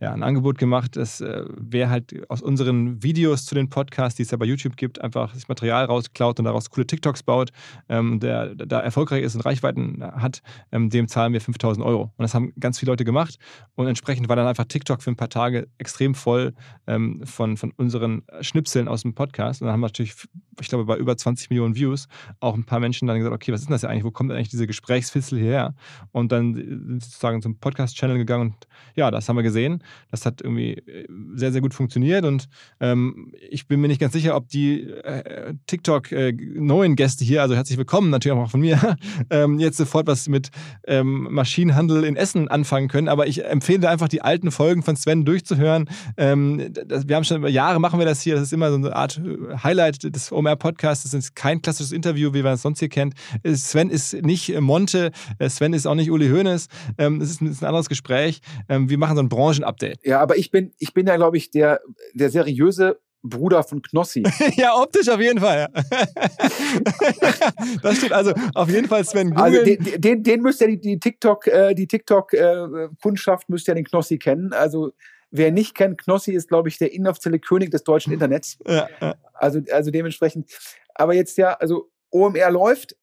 [0.00, 4.22] ja, ein Angebot gemacht, dass äh, wer halt aus unseren Videos zu den Podcasts, die
[4.22, 7.50] es ja bei YouTube gibt, einfach das Material rausklaut und daraus coole TikToks baut,
[7.88, 12.02] ähm, der da erfolgreich ist und Reichweiten hat, ähm, dem zahlen wir 5000 Euro.
[12.02, 13.38] Und das haben ganz viele Leute gemacht
[13.74, 16.54] und entsprechend war dann einfach TikTok für ein paar Tage extrem voll
[16.86, 19.60] ähm, von, von unseren Schnipseln aus dem Podcast.
[19.60, 20.14] Und dann haben wir natürlich,
[20.60, 22.08] ich glaube, bei über 20 Millionen Views
[22.40, 24.04] auch ein paar Menschen dann gesagt, okay, was ist das ja eigentlich?
[24.04, 25.74] Wo kommt eigentlich diese Gesprächsfitzel hierher?
[26.12, 28.54] Und dann sind sozusagen zum Podcast-Channel gegangen und
[28.94, 29.82] ja, das haben wir gesehen.
[30.10, 32.48] Das hat irgendwie äh, sehr, sehr gut funktioniert und
[32.80, 37.42] ähm, ich bin mir nicht ganz sicher, ob die äh, TikTok äh, neuen Gäste hier,
[37.42, 38.96] also herzlich willkommen natürlich auch von mir,
[39.30, 40.50] ähm, jetzt sofort was mit
[40.86, 45.24] ähm, Maschinenhandel in Essen anfangen können, aber ich empfehle einfach die alten Folgen von Sven
[45.24, 45.88] durchzuhören.
[46.16, 48.76] Ähm, das, wir haben schon über Jahre machen wir das hier, das ist immer so
[48.76, 52.62] eine Art äh, Highlight des OMR Podcasts, das ist kein klassisches Interview, wie man es
[52.62, 53.14] sonst hier kennt.
[53.54, 55.12] Sven ist nicht Monte,
[55.48, 58.40] Sven ist auch nicht Uli Hoeneß, ähm, es ist ein anderes Gespräch.
[58.68, 60.04] Ähm, wir machen so ein Branchenupdate Update.
[60.04, 61.80] Ja, aber ich bin, ich bin ja, glaube ich, der,
[62.14, 64.24] der seriöse Bruder von Knossi.
[64.56, 65.68] ja, optisch auf jeden Fall.
[67.82, 68.12] das stimmt.
[68.12, 69.44] Also auf jeden Fall Sven Google.
[69.44, 73.74] Also den, den, den müsst ihr die, die TikTok, äh, die TikTok-Kundschaft äh, müsst ihr
[73.74, 74.52] den Knossi kennen.
[74.52, 74.92] Also
[75.30, 78.58] wer nicht kennt, Knossi ist, glaube ich, der inoffizielle König des deutschen Internets.
[78.66, 79.14] Ja, ja.
[79.34, 80.50] Also, also dementsprechend.
[80.94, 82.96] Aber jetzt ja, also OMR läuft,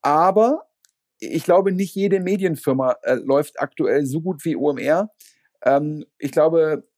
[0.00, 0.66] aber
[1.18, 5.10] ich glaube, nicht jede Medienfirma äh, läuft aktuell so gut wie OMR.
[5.64, 6.88] Ähm, ich glaube,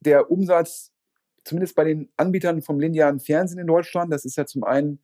[0.00, 0.92] der Umsatz,
[1.44, 5.00] zumindest bei den Anbietern vom linearen Fernsehen in Deutschland, das ist ja zum einen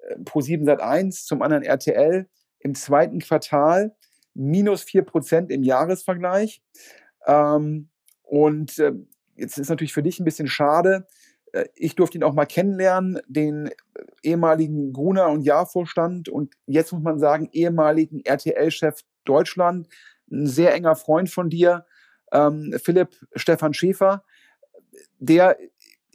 [0.00, 2.28] äh, Pro7 Sat1, zum anderen RTL,
[2.58, 3.94] im zweiten Quartal
[4.34, 6.62] minus 4% im Jahresvergleich.
[7.26, 7.90] Ähm,
[8.30, 8.92] und äh,
[9.34, 11.08] jetzt ist natürlich für dich ein bisschen schade.
[11.50, 13.72] Äh, ich durfte ihn auch mal kennenlernen, den äh,
[14.22, 19.88] ehemaligen Gruner und Jahrvorstand und jetzt muss man sagen, ehemaligen RTL-Chef Deutschland,
[20.30, 21.86] ein sehr enger Freund von dir
[22.32, 24.22] ähm, Philipp Stefan Schäfer,
[25.18, 25.58] der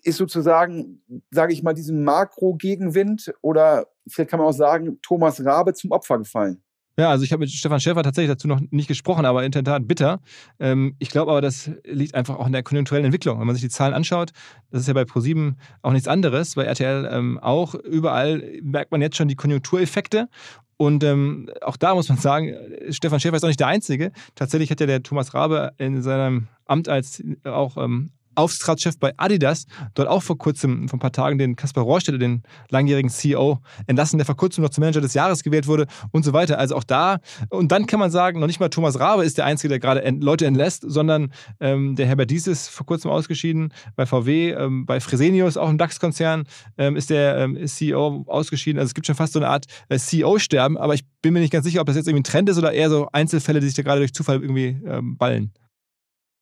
[0.01, 5.73] ist sozusagen, sage ich mal, diesem Makro-Gegenwind oder vielleicht kann man auch sagen, Thomas Rabe
[5.73, 6.63] zum Opfer gefallen.
[6.97, 9.65] Ja, also ich habe mit Stefan Schäfer tatsächlich dazu noch nicht gesprochen, aber in der
[9.65, 10.21] Tat bitter.
[10.59, 13.39] Ähm, ich glaube aber, das liegt einfach auch in der konjunkturellen Entwicklung.
[13.39, 14.31] Wenn man sich die Zahlen anschaut,
[14.71, 17.75] das ist ja bei ProSieben auch nichts anderes, bei RTL ähm, auch.
[17.75, 20.29] Überall merkt man jetzt schon die Konjunktureffekte.
[20.77, 22.53] Und ähm, auch da muss man sagen,
[22.89, 24.11] Stefan Schäfer ist auch nicht der Einzige.
[24.35, 29.65] Tatsächlich hat ja der Thomas Rabe in seinem Amt als auch ähm, Aufsichtsratschef bei Adidas,
[29.93, 34.17] dort auch vor kurzem, vor ein paar Tagen, den Kaspar Rohrstedt, den langjährigen CEO, entlassen,
[34.17, 36.59] der vor kurzem noch zum Manager des Jahres gewählt wurde und so weiter.
[36.59, 37.19] Also auch da,
[37.49, 40.07] und dann kann man sagen, noch nicht mal Thomas Rabe ist der Einzige, der gerade
[40.19, 44.99] Leute entlässt, sondern ähm, der Herbert Dies ist vor kurzem ausgeschieden, bei VW, ähm, bei
[44.99, 46.45] Fresenius, auch im DAX-Konzern,
[46.77, 48.79] ähm, ist der ähm, CEO ausgeschieden.
[48.79, 51.51] Also es gibt schon fast so eine Art äh, CEO-Sterben, aber ich bin mir nicht
[51.51, 53.75] ganz sicher, ob das jetzt irgendwie ein Trend ist oder eher so Einzelfälle, die sich
[53.75, 55.53] da gerade durch Zufall irgendwie ähm, ballen.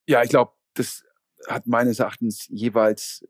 [0.08, 1.04] Ja, ich glaube, das
[1.48, 3.26] hat meines Erachtens jeweils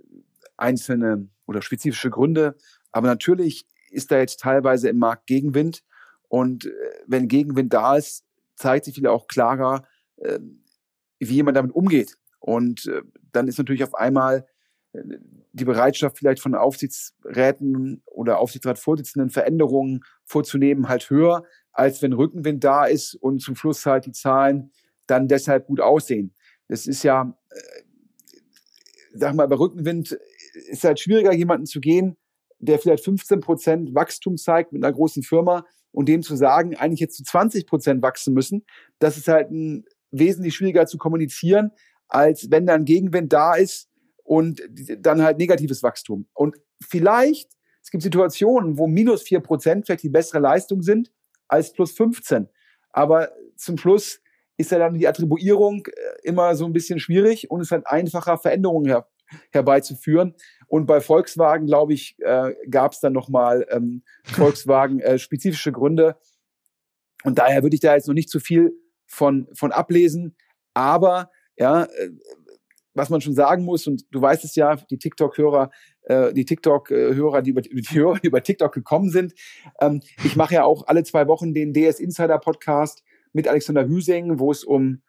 [0.57, 2.55] einzelne oder spezifische Gründe.
[2.91, 5.83] Aber natürlich ist da jetzt teilweise im Markt Gegenwind.
[6.27, 6.71] Und äh,
[7.07, 8.23] wenn Gegenwind da ist,
[8.55, 10.39] zeigt sich wieder auch klarer, äh,
[11.19, 12.17] wie jemand damit umgeht.
[12.39, 14.45] Und äh, dann ist natürlich auf einmal
[15.53, 22.85] die Bereitschaft vielleicht von Aufsichtsräten oder Aufsichtsratsvorsitzenden Veränderungen vorzunehmen halt höher, als wenn Rückenwind da
[22.85, 24.71] ist und zum Schluss halt die Zahlen
[25.07, 26.35] dann deshalb gut aussehen.
[26.67, 27.37] Das ist ja
[29.13, 30.17] sag mal, bei Rückenwind
[30.69, 32.17] ist halt schwieriger, jemanden zu gehen,
[32.59, 36.99] der vielleicht 15 Prozent Wachstum zeigt mit einer großen Firma und dem zu sagen, eigentlich
[36.99, 38.65] jetzt zu 20 Prozent wachsen müssen.
[38.99, 41.71] Das ist halt ein, wesentlich schwieriger zu kommunizieren,
[42.07, 43.89] als wenn dann Gegenwind da ist
[44.23, 44.61] und
[44.99, 46.27] dann halt negatives Wachstum.
[46.33, 51.11] Und vielleicht, es gibt Situationen, wo minus 4 Prozent vielleicht die bessere Leistung sind
[51.47, 52.47] als plus 15.
[52.91, 54.21] Aber zum Schluss
[54.57, 57.87] ist ja dann die Attribuierung äh, immer so ein bisschen schwierig und es ist halt
[57.87, 59.07] einfacher, Veränderungen her
[59.51, 60.35] herbeizuführen.
[60.67, 66.17] Und bei Volkswagen, glaube ich, äh, gab es dann nochmal ähm, Volkswagen äh, spezifische Gründe.
[67.23, 68.73] Und daher würde ich da jetzt noch nicht zu viel
[69.05, 70.35] von, von ablesen.
[70.73, 72.09] Aber ja, äh,
[72.93, 75.71] was man schon sagen muss, und du weißt es ja, die TikTok-Hörer,
[76.03, 79.33] äh, die TikTok-Hörer, die über, die Hörer, die über TikTok gekommen sind.
[79.79, 84.39] Ähm, ich mache ja auch alle zwei Wochen den DS Insider Podcast mit Alexander Hüsing,
[84.39, 85.01] wo es um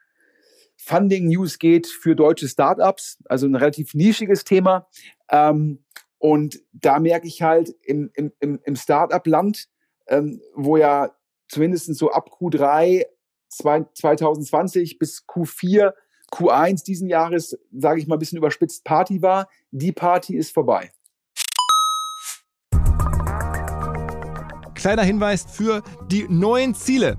[0.77, 4.89] Funding News geht für deutsche Startups, also ein relativ nischiges Thema.
[5.31, 5.85] Ähm,
[6.19, 9.69] und da merke ich halt im, im, im Startup-Land,
[10.09, 11.15] ähm, wo ja
[11.49, 13.05] zumindest so ab Q3
[13.51, 15.93] 2020 bis Q4,
[16.33, 19.49] Q1 diesen Jahres, sage ich mal ein bisschen überspitzt, Party war.
[19.71, 20.91] Die Party ist vorbei.
[24.75, 27.19] Kleiner Hinweis für die neuen Ziele.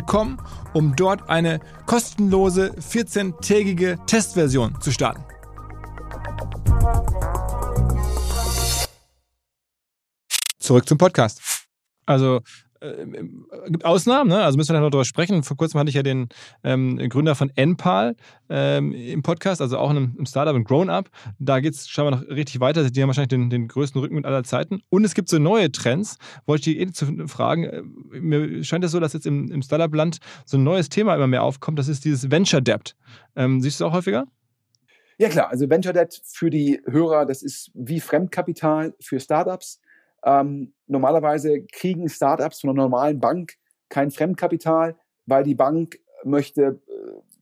[0.00, 0.38] www.ecom,
[0.72, 5.24] um dort eine kostenlose 14-tägige Testversion zu starten.
[10.58, 11.66] Zurück zum Podcast.
[12.06, 12.40] Also
[12.82, 14.42] äh, gibt Ausnahmen, ne?
[14.42, 15.42] also müssen wir noch darüber sprechen.
[15.42, 16.28] Vor kurzem hatte ich ja den
[16.64, 18.16] ähm, Gründer von NPAL
[18.48, 21.08] ähm, im Podcast, also auch in einem Startup, ein Grown-Up.
[21.38, 22.88] Da geht es scheinbar noch richtig weiter.
[22.90, 24.82] Die haben wahrscheinlich den, den größten Rückenwind aller Zeiten.
[24.88, 26.18] Und es gibt so neue Trends.
[26.46, 27.64] Wollte ich eh zu fragen.
[27.64, 27.82] Äh,
[28.20, 31.42] mir scheint es so, dass jetzt im, im Startup-Land so ein neues Thema immer mehr
[31.42, 31.78] aufkommt.
[31.78, 32.96] Das ist dieses Venture Debt.
[33.36, 34.26] Ähm, siehst du es auch häufiger?
[35.18, 39.80] Ja klar, also Venture Debt für die Hörer, das ist wie Fremdkapital für Startups.
[40.24, 43.54] Ähm, normalerweise kriegen Startups von einer normalen Bank
[43.88, 47.32] kein Fremdkapital, weil die Bank möchte äh,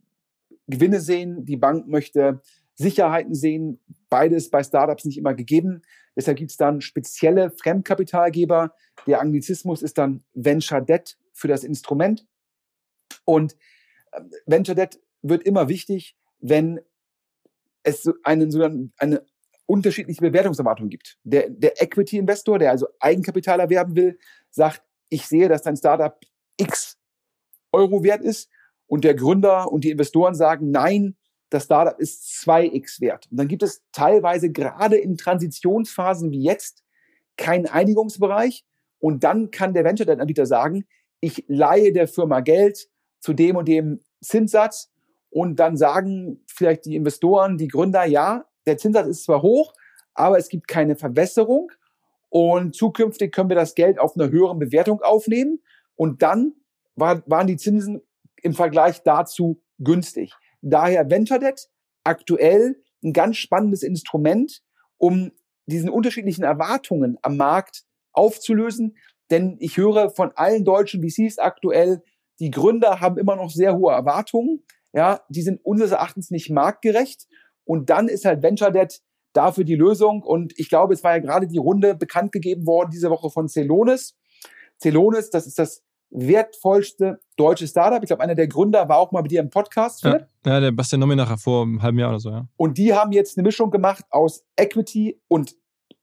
[0.66, 2.40] Gewinne sehen, die Bank möchte
[2.75, 3.81] Sicherheiten sehen.
[4.09, 5.83] Beides bei Startups nicht immer gegeben.
[6.16, 8.75] Deshalb gibt es dann spezielle Fremdkapitalgeber.
[9.07, 12.27] Der Anglizismus ist dann Venture Debt für das Instrument.
[13.25, 13.57] Und
[14.12, 16.81] äh, Venture Debt wird immer wichtig, wenn
[17.83, 19.25] es einen, eine
[19.71, 21.17] unterschiedliche Bewertungserwartungen gibt.
[21.23, 24.19] Der, der Equity-Investor, der also Eigenkapital erwerben will,
[24.51, 26.19] sagt, ich sehe, dass dein Startup
[26.57, 26.99] x
[27.71, 28.51] Euro wert ist
[28.89, 31.17] und der Gründer und die Investoren sagen, nein,
[31.51, 33.29] das Startup ist 2x wert.
[33.31, 36.83] Und dann gibt es teilweise gerade in Transitionsphasen wie jetzt
[37.37, 38.65] keinen Einigungsbereich
[38.99, 40.85] und dann kann der Venture Debt Anbieter sagen,
[41.21, 42.89] ich leihe der Firma Geld
[43.21, 44.91] zu dem und dem Zinssatz
[45.31, 49.73] und dann sagen vielleicht die Investoren, die Gründer, ja, der Zinssatz ist zwar hoch,
[50.14, 51.70] aber es gibt keine Verwässerung
[52.29, 55.61] und zukünftig können wir das Geld auf einer höheren Bewertung aufnehmen
[55.96, 56.55] und dann
[56.94, 58.03] war, waren die Zinsen
[58.42, 60.35] im Vergleich dazu günstig.
[60.62, 61.68] Daher Venture Debt
[62.05, 64.62] aktuell ein ganz spannendes Instrument,
[64.99, 65.33] um
[65.66, 68.96] diesen unterschiedlichen Erwartungen am Markt aufzulösen.
[69.31, 72.03] Denn ich höre von allen deutschen VCs aktuell,
[72.40, 74.64] die Gründer haben immer noch sehr hohe Erwartungen.
[74.92, 77.29] Ja, die sind unseres Erachtens nicht marktgerecht.
[77.71, 79.01] Und dann ist halt Venture Debt
[79.33, 80.25] dafür die Lösung.
[80.25, 83.47] Und ich glaube, es war ja gerade die Runde bekannt gegeben worden diese Woche von
[83.47, 84.17] Celonis.
[84.83, 88.03] Celonis, das ist das wertvollste deutsche Startup.
[88.03, 90.03] Ich glaube, einer der Gründer war auch mal bei dir im Podcast.
[90.03, 92.49] Ja, ja der Bastian Nominacher vor einem halben Jahr oder so, ja.
[92.57, 95.55] Und die haben jetzt eine Mischung gemacht aus Equity und,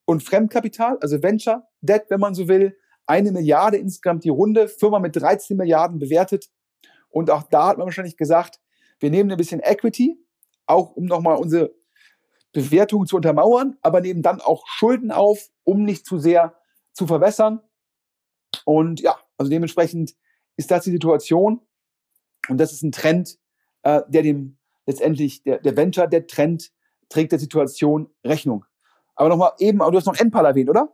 [0.06, 2.78] und Fremdkapital, also Venture, Debt, wenn man so will.
[3.08, 6.48] Eine Milliarde insgesamt die Runde, Firma mit 13 Milliarden bewertet.
[7.10, 8.62] Und auch da hat man wahrscheinlich gesagt,
[9.02, 10.18] wir nehmen ein bisschen Equity,
[10.68, 11.74] auch um nochmal unsere
[12.54, 16.56] Bewertung zu untermauern, aber nehmen dann auch Schulden auf, um nicht zu sehr
[16.94, 17.62] zu verwässern.
[18.66, 20.16] Und ja, also dementsprechend
[20.56, 21.62] ist das die Situation.
[22.50, 23.38] Und das ist ein Trend,
[23.84, 26.72] äh, der dem letztendlich, der, der Venture, der Trend
[27.10, 28.66] trägt der Situation Rechnung.
[29.18, 30.90] Aber nochmal eben, du hast noch Enpal erwähnt, oder?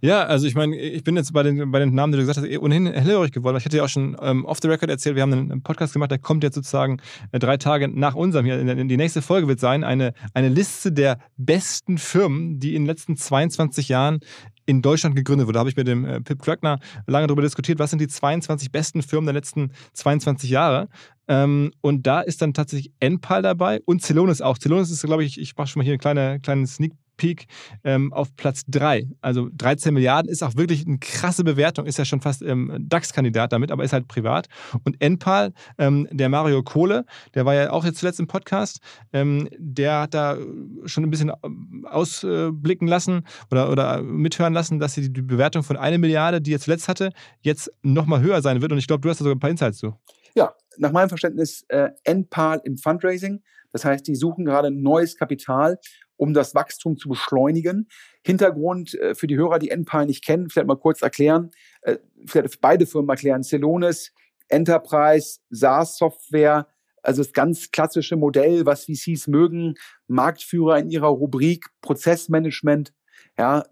[0.00, 2.38] Ja, also ich meine, ich bin jetzt bei den, bei den Namen, die du gesagt
[2.38, 3.58] hast, eh ohnehin hellhörig geworden.
[3.58, 6.10] Ich hatte ja auch schon ähm, off the record erzählt, wir haben einen Podcast gemacht,
[6.10, 8.64] der kommt jetzt sozusagen äh, drei Tage nach unserem hier.
[8.64, 13.16] Die nächste Folge wird sein, eine, eine Liste der besten Firmen, die in den letzten
[13.16, 14.20] 22 Jahren
[14.64, 15.54] in Deutschland gegründet wurde.
[15.54, 18.72] Da habe ich mit dem äh, Pip Klöckner lange darüber diskutiert, was sind die 22
[18.72, 20.88] besten Firmen der letzten 22 Jahre.
[21.28, 24.58] Ähm, und da ist dann tatsächlich Enpal dabei und Celonis auch.
[24.58, 27.46] Celonis ist, glaube ich, ich mache schon mal hier einen kleinen, kleinen Sneak Peak
[27.84, 29.08] ähm, auf Platz 3.
[29.20, 33.52] Also 13 Milliarden ist auch wirklich eine krasse Bewertung, ist ja schon fast ähm, DAX-Kandidat
[33.52, 34.48] damit, aber ist halt privat.
[34.84, 38.80] Und Enpal, ähm, der Mario Kohle, der war ja auch jetzt zuletzt im Podcast,
[39.12, 40.36] ähm, der hat da
[40.84, 45.98] schon ein bisschen ähm, ausblicken lassen oder, oder mithören lassen, dass die Bewertung von einer
[45.98, 48.72] Milliarde, die er zuletzt hatte, jetzt nochmal höher sein wird.
[48.72, 49.94] Und ich glaube, du hast da sogar ein paar Insights zu.
[50.34, 53.42] Ja, nach meinem Verständnis äh, Enpal im Fundraising.
[53.72, 55.78] Das heißt, die suchen gerade neues Kapital
[56.16, 57.88] um das Wachstum zu beschleunigen.
[58.22, 61.50] Hintergrund äh, für die Hörer, die Enpal nicht kennen, vielleicht mal kurz erklären,
[61.82, 63.42] äh, vielleicht beide Firmen erklären.
[63.42, 64.12] Celonis,
[64.48, 66.68] Enterprise, SaaS-Software,
[67.02, 69.74] also das ganz klassische Modell, was VCs mögen,
[70.08, 72.92] Marktführer in ihrer Rubrik Prozessmanagement.
[73.38, 73.64] Ja,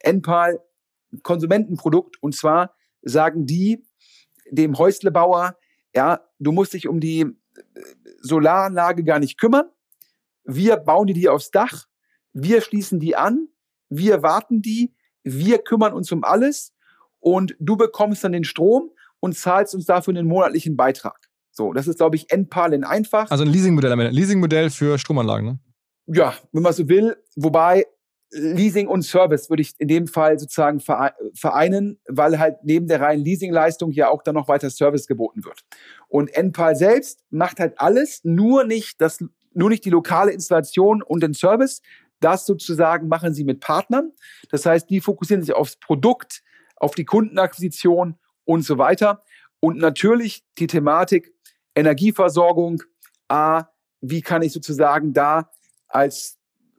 [0.00, 0.60] Enpal,
[1.22, 2.16] Konsumentenprodukt.
[2.22, 3.84] Und zwar sagen die
[4.50, 5.56] dem Häuslebauer,
[5.94, 7.30] ja, du musst dich um die äh,
[8.20, 9.70] Solaranlage gar nicht kümmern.
[10.44, 11.86] Wir bauen die, die aufs Dach,
[12.32, 13.48] wir schließen die an,
[13.88, 16.74] wir warten die, wir kümmern uns um alles
[17.20, 21.30] und du bekommst dann den Strom und zahlst uns dafür einen monatlichen Beitrag.
[21.50, 23.30] So, das ist, glaube ich, Endpal in einfach.
[23.30, 24.12] Also ein Leasingmodell am Ende.
[24.12, 25.58] Leasingmodell für Stromanlagen, ne?
[26.06, 27.16] Ja, wenn man so will.
[27.36, 27.86] Wobei
[28.30, 33.24] Leasing und Service würde ich in dem Fall sozusagen vereinen, weil halt neben der reinen
[33.24, 35.64] Leasingleistung ja auch dann noch weiter Service geboten wird.
[36.08, 41.22] Und Enpal selbst macht halt alles, nur nicht das nur nicht die lokale Installation und
[41.22, 41.82] den Service.
[42.20, 44.12] Das sozusagen machen sie mit Partnern.
[44.50, 46.42] Das heißt, die fokussieren sich aufs Produkt,
[46.76, 49.22] auf die Kundenakquisition und so weiter.
[49.60, 51.32] Und natürlich die Thematik
[51.74, 52.82] Energieversorgung.
[53.28, 53.64] A,
[54.00, 55.50] wie kann ich sozusagen da
[55.88, 56.38] als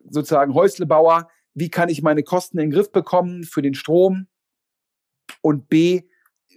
[0.09, 4.27] sozusagen Häuslebauer, wie kann ich meine Kosten in den Griff bekommen für den Strom?
[5.41, 6.03] Und B,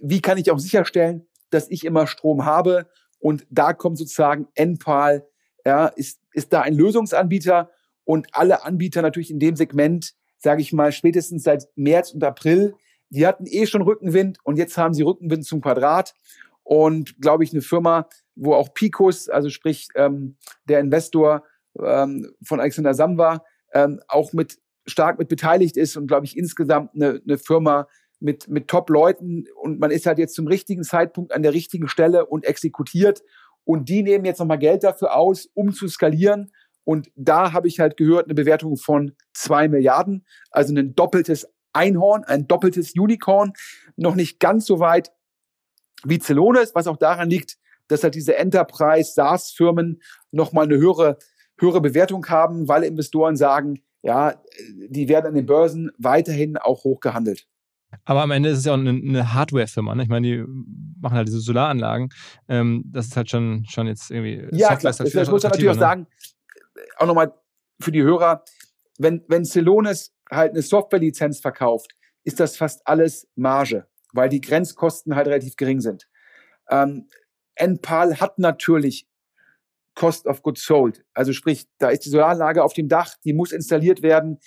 [0.01, 2.89] wie kann ich auch sicherstellen, dass ich immer Strom habe?
[3.19, 5.27] Und da kommt sozusagen Enpal
[5.65, 7.69] ja, ist, ist da ein Lösungsanbieter
[8.03, 12.75] und alle Anbieter natürlich in dem Segment, sage ich mal, spätestens seit März und April,
[13.09, 16.13] die hatten eh schon Rückenwind und jetzt haben sie Rückenwind zum Quadrat.
[16.63, 21.43] Und glaube ich, eine Firma, wo auch Picos, also sprich ähm, der Investor
[21.83, 23.43] ähm, von Alexander Samba,
[23.73, 27.87] ähm, auch mit stark mit beteiligt ist und glaube ich insgesamt eine, eine Firma
[28.19, 32.25] mit, mit Top-Leuten und man ist halt jetzt zum richtigen Zeitpunkt an der richtigen Stelle
[32.25, 33.21] und exekutiert
[33.63, 36.51] und die nehmen jetzt nochmal Geld dafür aus, um zu skalieren.
[36.83, 42.23] Und da habe ich halt gehört, eine Bewertung von zwei Milliarden, also ein doppeltes Einhorn,
[42.23, 43.53] ein doppeltes Unicorn,
[43.95, 45.11] noch nicht ganz so weit
[46.03, 51.17] wie Celonis, was auch daran liegt, dass halt diese Enterprise SaaS-Firmen nochmal eine höhere,
[51.59, 54.41] höhere Bewertung haben, weil Investoren sagen, ja,
[54.87, 57.47] die werden an den Börsen weiterhin auch hoch gehandelt.
[58.05, 59.95] Aber am Ende ist es ja auch eine, eine Hardware-Firma.
[59.95, 60.03] Ne?
[60.03, 60.43] Ich meine, die
[60.99, 62.09] machen halt diese Solaranlagen.
[62.47, 64.47] Ähm, das ist halt schon, schon jetzt irgendwie.
[64.51, 64.93] Ja, klar.
[64.93, 65.79] Das, das muss natürlich auch ne?
[65.79, 66.07] sagen,
[66.97, 67.33] auch nochmal
[67.79, 68.43] für die Hörer,
[68.97, 75.15] wenn, wenn Celonis halt eine Software-Lizenz verkauft, ist das fast alles Marge, weil die Grenzkosten
[75.15, 76.07] halt relativ gering sind.
[76.69, 77.07] Ähm,
[77.55, 79.07] Enpal hat natürlich
[79.95, 81.03] Cost of Goods Sold.
[81.13, 84.39] Also sprich, da ist die Solaranlage auf dem Dach, die muss installiert werden,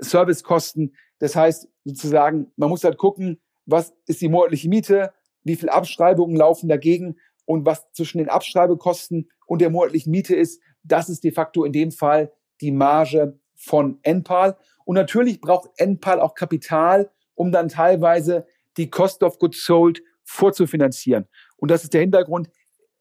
[0.00, 0.94] Servicekosten.
[1.18, 5.12] Das heißt sozusagen, man muss halt gucken, was ist die monatliche Miete,
[5.44, 10.60] wie viele Abschreibungen laufen dagegen und was zwischen den Abschreibekosten und der monatlichen Miete ist,
[10.82, 14.56] das ist de facto in dem Fall die Marge von Enpal.
[14.84, 18.46] Und natürlich braucht Enpal auch Kapital, um dann teilweise
[18.76, 21.26] die Cost of Goods Sold vorzufinanzieren.
[21.56, 22.50] Und das ist der Hintergrund.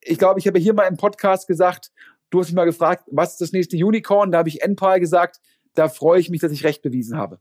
[0.02, 1.92] Ich glaube, ich habe hier mal im Podcast gesagt,
[2.30, 4.32] du hast mich mal gefragt, was ist das nächste Unicorn?
[4.32, 5.40] Da habe ich Enpal gesagt.
[5.78, 7.40] Da freue ich mich, dass ich recht bewiesen habe.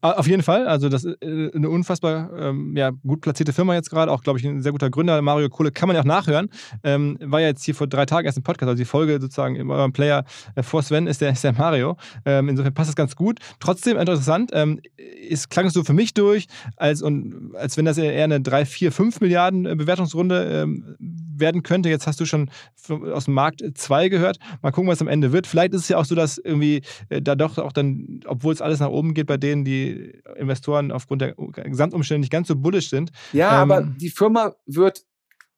[0.00, 0.66] Auf jeden Fall.
[0.66, 4.12] Also, das ist äh, eine unfassbar ähm, ja, gut platzierte Firma jetzt gerade.
[4.12, 5.20] Auch, glaube ich, ein sehr guter Gründer.
[5.22, 6.48] Mario Kohle kann man ja auch nachhören.
[6.84, 8.68] Ähm, war ja jetzt hier vor drei Tagen erst im Podcast.
[8.68, 10.24] Also, die Folge sozusagen in eurem Player
[10.54, 11.96] äh, vor Sven ist der, ist der Mario.
[12.24, 13.40] Ähm, insofern passt das ganz gut.
[13.58, 14.50] Trotzdem interessant.
[14.52, 14.80] Ähm,
[15.28, 18.66] ist, klang es so für mich durch, als, und, als wenn das eher eine 3,
[18.66, 20.96] 4, 5 Milliarden äh, Bewertungsrunde ähm,
[21.40, 21.88] werden könnte.
[21.88, 22.50] Jetzt hast du schon
[22.88, 24.38] aus dem Markt 2 gehört.
[24.62, 25.46] Mal gucken, was am Ende wird.
[25.46, 28.60] Vielleicht ist es ja auch so, dass irgendwie äh, da doch auch dann, obwohl es
[28.60, 32.90] alles nach oben geht bei denen, die Investoren aufgrund der Gesamtumstände nicht ganz so bullisch
[32.90, 33.12] sind.
[33.32, 35.04] Ja, ähm, aber die Firma wird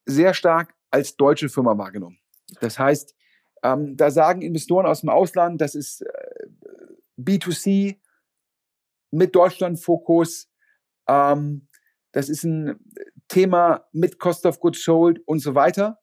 [0.07, 2.19] sehr stark als deutsche Firma wahrgenommen.
[2.61, 3.15] Das heißt,
[3.63, 6.47] ähm, da sagen Investoren aus dem Ausland, das ist äh,
[7.19, 7.99] B2C
[9.11, 10.49] mit Deutschland-Fokus.
[11.09, 11.69] Ähm,
[12.13, 12.79] das ist ein
[13.29, 15.99] Thema mit Cost of Goods Sold und so weiter.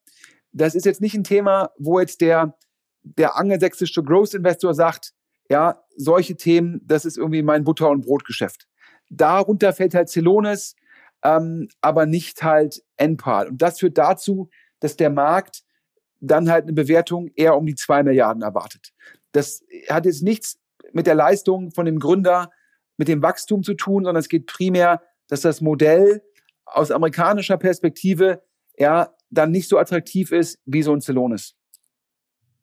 [0.52, 2.58] Das ist jetzt nicht ein Thema, wo jetzt der,
[3.04, 5.14] der angelsächsische Growth Investor sagt,
[5.50, 8.68] ja, solche Themen, das ist irgendwie mein Butter- und Brotgeschäft.
[9.10, 10.76] Darunter fällt halt Celonis,
[11.24, 13.48] ähm, aber nicht halt Enpal.
[13.48, 15.64] Und das führt dazu, dass der Markt
[16.22, 18.92] dann halt eine Bewertung eher um die zwei Milliarden erwartet.
[19.32, 20.60] Das hat jetzt nichts
[20.94, 22.50] mit der Leistung von dem Gründer,
[22.98, 26.22] mit dem Wachstum zu tun, sondern es geht primär, dass das Modell
[26.66, 28.44] aus amerikanischer Perspektive
[28.78, 31.56] ja dann nicht so attraktiv ist wie so ein Celonis.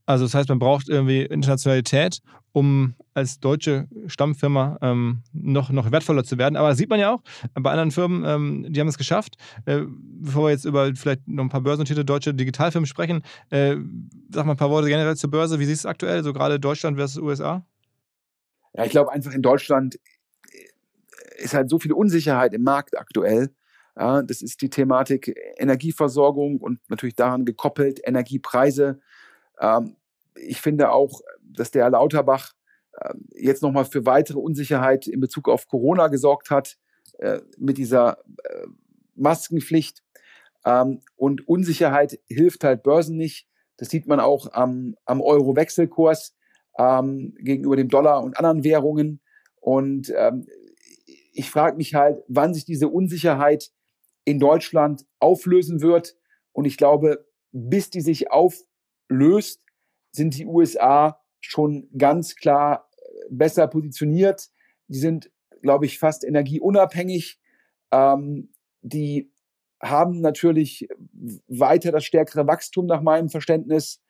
[0.07, 2.21] Also das heißt, man braucht irgendwie Internationalität,
[2.53, 6.57] um als deutsche Stammfirma ähm, noch, noch wertvoller zu werden.
[6.57, 7.23] Aber sieht man ja auch
[7.55, 9.35] bei anderen Firmen, ähm, die haben es geschafft.
[9.67, 13.77] Äh, bevor wir jetzt über vielleicht noch ein paar börsennotierte deutsche Digitalfirmen sprechen, äh,
[14.31, 15.59] sag mal ein paar Worte generell zur Börse.
[15.59, 17.67] Wie siehst du es aktuell, so gerade Deutschland versus USA?
[18.75, 19.99] Ja, ich glaube einfach in Deutschland
[21.37, 23.51] ist halt so viel Unsicherheit im Markt aktuell.
[23.99, 29.01] Ja, das ist die Thematik Energieversorgung und natürlich daran gekoppelt Energiepreise.
[29.61, 29.97] Ähm,
[30.35, 32.53] ich finde auch, dass der Herr Lauterbach
[32.93, 36.77] äh, jetzt nochmal für weitere Unsicherheit in Bezug auf Corona gesorgt hat
[37.19, 38.67] äh, mit dieser äh,
[39.15, 40.03] Maskenpflicht.
[40.65, 43.49] Ähm, und Unsicherheit hilft halt Börsen nicht.
[43.77, 46.35] Das sieht man auch am, am Euro-Wechselkurs
[46.79, 49.21] ähm, gegenüber dem Dollar und anderen Währungen.
[49.61, 50.47] Und ähm,
[51.33, 53.71] ich frage mich halt, wann sich diese Unsicherheit
[54.25, 56.17] in Deutschland auflösen wird.
[56.53, 58.63] Und ich glaube, bis die sich auf,
[59.09, 59.63] löst,
[60.13, 64.49] sind die USA schon ganz klar äh, besser positioniert.
[64.89, 65.31] Die sind,
[65.63, 67.41] glaube ich, fast energieunabhängig.
[67.93, 68.53] Ähm,
[68.83, 69.33] die
[69.83, 70.89] haben natürlich
[71.49, 74.03] weiter das stärkere Wachstum nach meinem Verständnis.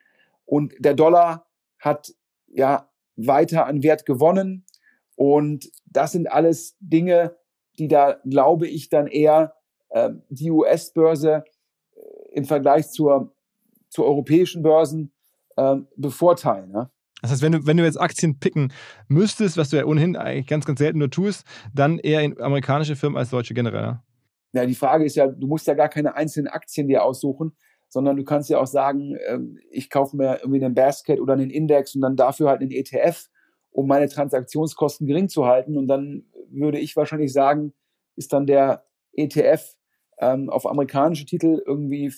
[0.45, 2.15] Und der Dollar hat
[2.47, 4.65] ja weiter an Wert gewonnen.
[5.17, 7.37] Und das sind alles Dinge,
[7.79, 9.55] die da, glaube ich, dann eher
[9.91, 11.45] äh, die US-Börse
[12.33, 13.36] im Vergleich zur
[13.97, 15.11] zu europäischen Börsen
[15.57, 16.71] äh, bevorteilen.
[16.71, 16.91] Ja?
[17.23, 18.75] Das heißt, wenn du, wenn du jetzt Aktien picken
[19.09, 22.95] müsstest, was du ja ohnehin eigentlich ganz, ganz selten nur tust, dann eher in amerikanische
[22.95, 23.99] Firmen als deutsche generell.
[24.53, 27.57] Ja, die Frage ist ja, du musst ja gar keine einzelnen Aktien dir aussuchen,
[27.89, 31.51] sondern du kannst ja auch sagen, ähm, ich kaufe mir irgendwie einen Basket oder einen
[31.51, 33.29] Index und dann dafür halt einen ETF,
[33.71, 35.79] um meine Transaktionskosten gering zu halten.
[35.79, 37.73] Und dann würde ich wahrscheinlich sagen,
[38.15, 38.85] ist dann der
[39.15, 39.75] ETF
[40.19, 42.13] ähm, auf amerikanische Titel irgendwie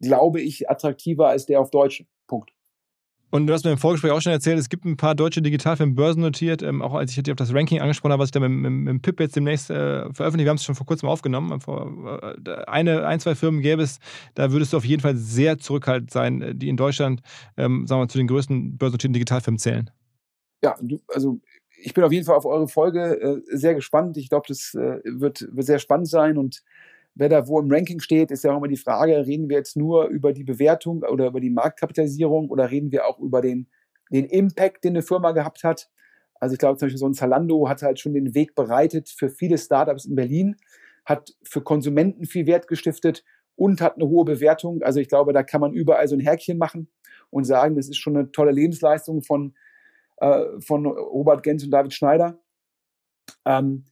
[0.00, 2.04] glaube ich, attraktiver als der auf Deutsch.
[2.26, 2.50] Punkt.
[3.32, 5.94] Und du hast mir im Vorgespräch auch schon erzählt, es gibt ein paar deutsche Digitalfilme
[5.94, 6.62] börsennotiert.
[6.62, 8.72] Ähm, auch als ich dir auf das Ranking angesprochen habe, was ich da mit, mit,
[8.72, 11.60] mit dem PIP jetzt demnächst äh, veröffentlicht, wir haben es schon vor kurzem aufgenommen.
[11.60, 14.00] Vor, äh, eine, ein, zwei Firmen gäbe es,
[14.34, 17.20] da würdest du auf jeden Fall sehr zurückhaltend sein, äh, die in Deutschland,
[17.56, 19.90] ähm, sagen wir mal, zu den größten börsennotierten Digitalfilmen zählen.
[20.62, 21.38] Ja, du, also
[21.82, 24.16] ich bin auf jeden Fall auf eure Folge äh, sehr gespannt.
[24.16, 26.62] Ich glaube, das äh, wird, wird sehr spannend sein und
[27.14, 29.76] wer da wo im Ranking steht, ist ja auch immer die Frage, reden wir jetzt
[29.76, 33.68] nur über die Bewertung oder über die Marktkapitalisierung oder reden wir auch über den,
[34.10, 35.90] den Impact, den eine Firma gehabt hat.
[36.40, 39.28] Also ich glaube zum Beispiel so ein Zalando hat halt schon den Weg bereitet für
[39.28, 40.56] viele Startups in Berlin,
[41.04, 43.24] hat für Konsumenten viel Wert gestiftet
[43.56, 44.82] und hat eine hohe Bewertung.
[44.82, 46.88] Also ich glaube, da kann man überall so ein Häkchen machen
[47.28, 49.54] und sagen, das ist schon eine tolle Lebensleistung von,
[50.16, 52.40] äh, von Robert Gens und David Schneider.
[53.44, 53.84] Ähm,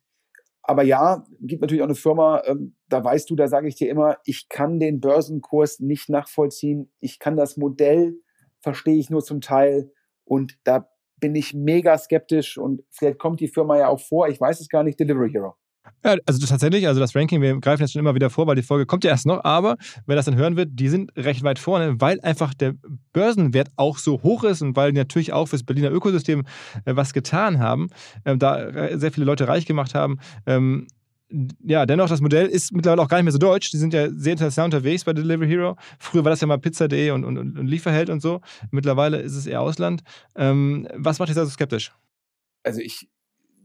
[0.62, 3.90] aber ja, gibt natürlich auch eine Firma, ähm, da weißt du, da sage ich dir
[3.90, 6.90] immer, ich kann den Börsenkurs nicht nachvollziehen.
[7.00, 8.18] Ich kann das Modell
[8.60, 9.92] verstehe ich nur zum Teil
[10.24, 10.88] und da
[11.20, 14.68] bin ich mega skeptisch und vielleicht kommt die Firma ja auch vor, ich weiß es
[14.68, 15.54] gar nicht, Delivery Hero.
[16.04, 18.62] Ja, also tatsächlich, also das Ranking, wir greifen jetzt schon immer wieder vor, weil die
[18.62, 19.76] Folge kommt ja erst noch, aber
[20.06, 22.74] wer das dann hören wird, die sind recht weit vorne, weil einfach der
[23.12, 26.44] Börsenwert auch so hoch ist und weil die natürlich auch fürs Berliner Ökosystem
[26.84, 27.88] äh, was getan haben,
[28.24, 30.18] äh, da äh, sehr viele Leute reich gemacht haben.
[31.30, 33.70] Ähm, ja, dennoch, das Modell ist mittlerweile auch gar nicht mehr so deutsch.
[33.70, 35.76] Die sind ja sehr international unterwegs bei Delivery Hero.
[35.98, 38.40] Früher war das ja mal Pizza.de und, und, und Lieferheld und so.
[38.70, 40.02] Mittlerweile ist es eher Ausland.
[40.36, 41.92] Ähm, was macht dich da so skeptisch?
[42.62, 43.08] Also ich,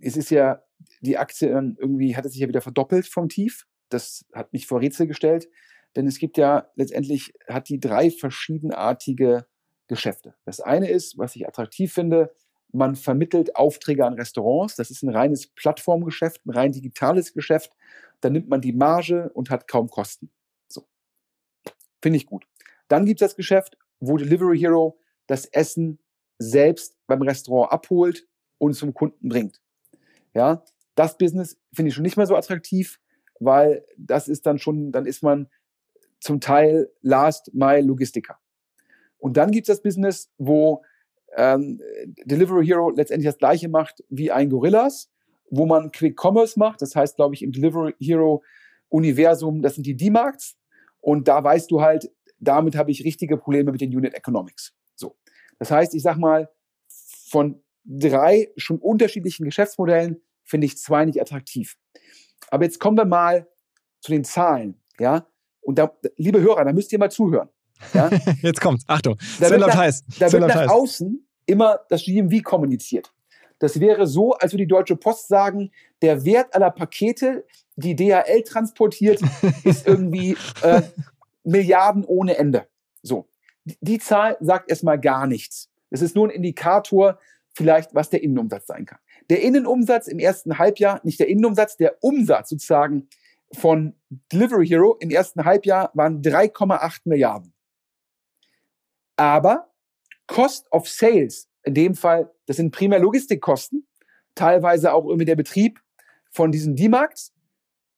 [0.01, 0.61] es ist ja,
[1.01, 3.65] die Aktie irgendwie hat es sich ja wieder verdoppelt vom Tief.
[3.89, 5.47] Das hat mich vor Rätsel gestellt.
[5.95, 9.45] Denn es gibt ja letztendlich, hat die drei verschiedenartige
[9.87, 10.35] Geschäfte.
[10.45, 12.33] Das eine ist, was ich attraktiv finde,
[12.73, 14.75] man vermittelt Aufträge an Restaurants.
[14.75, 17.71] Das ist ein reines Plattformgeschäft, ein rein digitales Geschäft.
[18.19, 20.31] Da nimmt man die Marge und hat kaum Kosten.
[20.67, 20.87] So.
[22.01, 22.45] Finde ich gut.
[22.87, 25.99] Dann gibt es das Geschäft, wo Delivery Hero das Essen
[26.39, 29.61] selbst beim Restaurant abholt und zum Kunden bringt.
[30.33, 30.63] Ja,
[30.95, 32.99] das Business finde ich schon nicht mehr so attraktiv,
[33.39, 35.47] weil das ist dann schon, dann ist man
[36.19, 38.39] zum Teil Last Mile Logistiker.
[39.17, 40.83] Und dann gibt es das Business, wo
[41.37, 41.81] ähm,
[42.25, 45.09] Delivery Hero letztendlich das gleiche macht wie ein Gorillas,
[45.49, 46.81] wo man Quick Commerce macht.
[46.81, 48.43] Das heißt, glaube ich, im Delivery Hero
[48.89, 50.55] Universum, das sind die D-Marks.
[51.01, 54.73] Und da weißt du halt, damit habe ich richtige Probleme mit den Unit Economics.
[54.95, 55.17] So.
[55.59, 56.49] Das heißt, ich sag mal,
[57.29, 61.77] von drei schon unterschiedlichen Geschäftsmodellen finde ich zwei nicht attraktiv.
[62.49, 63.47] Aber jetzt kommen wir mal
[64.01, 65.27] zu den Zahlen, ja.
[65.61, 67.49] Und da, liebe Hörer, da müsst ihr mal zuhören.
[67.93, 68.09] Ja?
[68.41, 68.83] Jetzt kommt's.
[68.87, 69.17] Achtung.
[69.39, 70.03] Da wird, nach, heiß.
[70.19, 70.69] Da wird nach heiß.
[70.69, 73.11] außen immer das GMV kommuniziert.
[73.59, 75.71] Das wäre so, als würde die Deutsche Post sagen,
[76.01, 79.21] der Wert aller Pakete, die DHL transportiert,
[79.63, 80.81] ist irgendwie äh,
[81.43, 82.67] Milliarden ohne Ende.
[83.01, 83.27] So.
[83.65, 85.69] Die Zahl sagt erstmal gar nichts.
[85.89, 87.19] Es ist nur ein Indikator,
[87.53, 88.99] vielleicht, was der Innenumsatz sein kann.
[89.29, 93.07] Der Innenumsatz im ersten Halbjahr, nicht der Innenumsatz, der Umsatz sozusagen
[93.53, 93.95] von
[94.31, 97.52] Delivery Hero im ersten Halbjahr waren 3,8 Milliarden.
[99.15, 99.71] Aber
[100.27, 103.87] Cost of Sales, in dem Fall, das sind primär Logistikkosten,
[104.35, 105.79] teilweise auch irgendwie der Betrieb
[106.31, 107.33] von diesen D-Marks,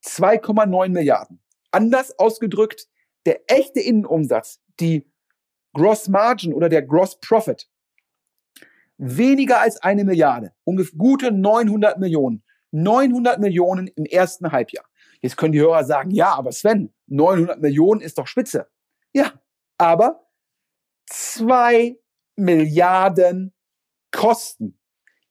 [0.04, 1.42] 2,9 Milliarden.
[1.72, 2.88] Anders ausgedrückt,
[3.26, 5.10] der echte Innenumsatz, die
[5.74, 7.70] Gross Margin oder der Gross Profit,
[8.98, 12.44] weniger als eine Milliarde, ungefähr gute 900 Millionen.
[12.72, 14.86] 900 Millionen im ersten Halbjahr.
[15.22, 18.68] Jetzt können die Hörer sagen, ja, aber Sven, 900 Millionen ist doch spitze.
[19.14, 19.32] Ja,
[19.78, 20.25] aber
[21.06, 21.98] zwei
[22.36, 23.54] Milliarden
[24.12, 24.80] Kosten.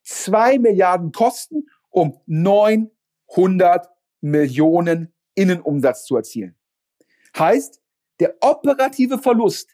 [0.03, 3.89] Zwei Milliarden Kosten, um 900
[4.21, 6.57] Millionen Innenumsatz zu erzielen.
[7.37, 7.81] Heißt,
[8.21, 9.71] der operative Verlust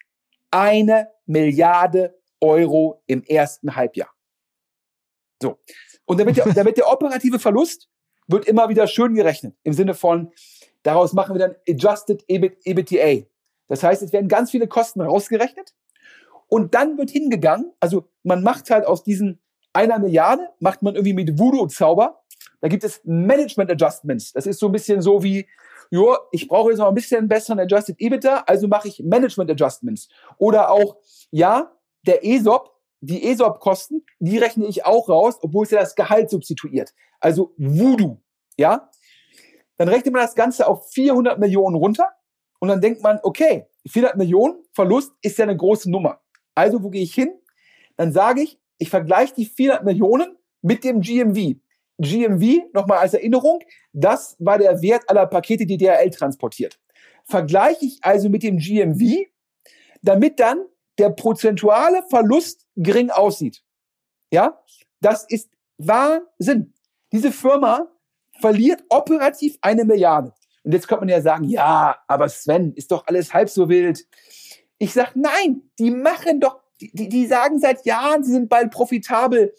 [0.51, 4.11] eine Milliarde Euro im ersten Halbjahr.
[5.43, 5.59] So.
[6.05, 7.89] Und damit der, damit der operative Verlust
[8.27, 9.57] wird immer wieder schön gerechnet.
[9.63, 10.33] Im Sinne von,
[10.83, 13.27] daraus machen wir dann Adjusted EBIT, EBITDA.
[13.69, 15.75] Das heißt, es werden ganz viele Kosten rausgerechnet
[16.51, 19.41] und dann wird hingegangen, also man macht halt aus diesen
[19.73, 22.23] einer Milliarde, macht man irgendwie mit Voodoo-Zauber.
[22.61, 24.33] Da gibt es Management Adjustments.
[24.33, 25.47] Das ist so ein bisschen so wie,
[25.91, 30.09] jo, ich brauche jetzt noch ein bisschen besseren Adjusted EBITDA, also mache ich Management Adjustments.
[30.39, 30.97] Oder auch,
[31.31, 31.73] ja,
[32.03, 32.71] der ESOP,
[33.01, 36.93] die ESOP-Kosten, die rechne ich auch raus, obwohl es ja das Gehalt substituiert.
[37.21, 38.19] Also Voodoo,
[38.59, 38.91] ja.
[39.77, 42.09] Dann rechnet man das Ganze auf 400 Millionen runter
[42.59, 46.21] und dann denkt man, okay, 400 Millionen Verlust ist ja eine große Nummer.
[46.55, 47.33] Also, wo gehe ich hin?
[47.97, 51.57] Dann sage ich, ich vergleiche die 400 Millionen mit dem GMV.
[51.99, 53.61] GMV, nochmal als Erinnerung,
[53.93, 56.81] das war der Wert aller Pakete, die DHL transportiert.
[57.25, 59.27] Vergleiche ich also mit dem GMV,
[60.03, 60.65] damit dann
[60.99, 63.63] der prozentuale Verlust gering aussieht.
[64.33, 64.63] Ja,
[65.01, 66.73] das ist Wahnsinn.
[67.13, 67.89] Diese Firma
[68.41, 70.33] verliert operativ eine Milliarde.
[70.63, 74.07] Und jetzt könnte man ja sagen, ja, aber Sven, ist doch alles halb so wild.
[74.83, 79.55] Ich sage, nein, die machen doch, die, die sagen seit Jahren, sie sind bald profitabel.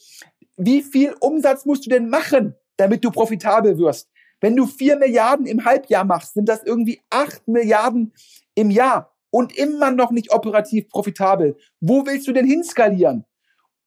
[0.58, 4.10] Wie viel Umsatz musst du denn machen, damit du profitabel wirst?
[4.40, 8.14] Wenn du vier Milliarden im Halbjahr machst, sind das irgendwie acht Milliarden
[8.56, 11.56] im Jahr und immer noch nicht operativ profitabel.
[11.80, 13.24] Wo willst du denn hinskalieren?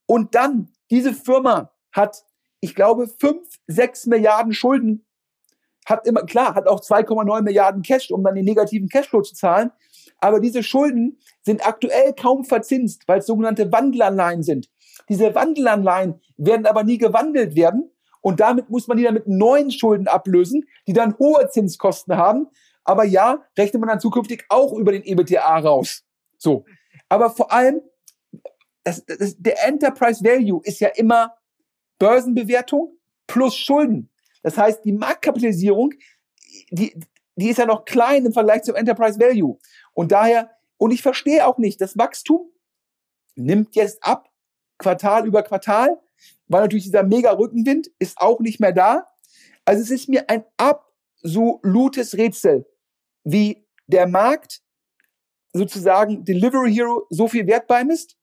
[0.07, 2.25] Und dann, diese Firma hat,
[2.61, 5.05] ich glaube, fünf, sechs Milliarden Schulden,
[5.85, 9.73] hat immer, klar, hat auch 2,9 Milliarden Cash, um dann den negativen Cashflow zu zahlen.
[10.25, 14.71] Aber diese Schulden sind aktuell kaum verzinst, weil es sogenannte Wandelanleihen sind.
[15.11, 17.91] Diese Wandelanleihen werden aber nie gewandelt werden.
[18.23, 22.47] Und damit muss man die dann mit neuen Schulden ablösen, die dann hohe Zinskosten haben.
[22.85, 26.05] Aber ja, rechnet man dann zukünftig auch über den EBTA raus.
[26.39, 26.65] So.
[27.11, 27.83] Aber vor allem,
[28.83, 31.35] das, das, der Enterprise Value ist ja immer
[31.99, 32.97] Börsenbewertung
[33.27, 34.11] plus Schulden.
[34.43, 35.93] Das heißt, die Marktkapitalisierung,
[36.71, 36.99] die,
[37.37, 39.59] die ist ja noch klein im Vergleich zum Enterprise Value.
[39.95, 42.51] Und daher, und ich verstehe auch nicht, das Wachstum
[43.37, 44.31] nimmt jetzt ab,
[44.79, 46.01] Quartal über Quartal,
[46.49, 49.07] weil natürlich dieser mega Rückenwind ist auch nicht mehr da.
[49.65, 52.67] Also es ist mir ein absolutes Rätsel,
[53.23, 54.63] wie der Markt
[55.53, 58.19] sozusagen Delivery Hero so viel Wert beimisst.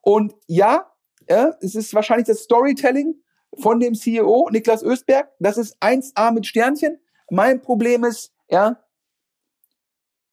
[0.00, 0.90] Und ja,
[1.28, 3.20] ja, es ist wahrscheinlich das Storytelling
[3.60, 5.28] von dem CEO Niklas Östberg.
[5.40, 7.00] Das ist 1A mit Sternchen.
[7.30, 8.80] Mein Problem ist, ja,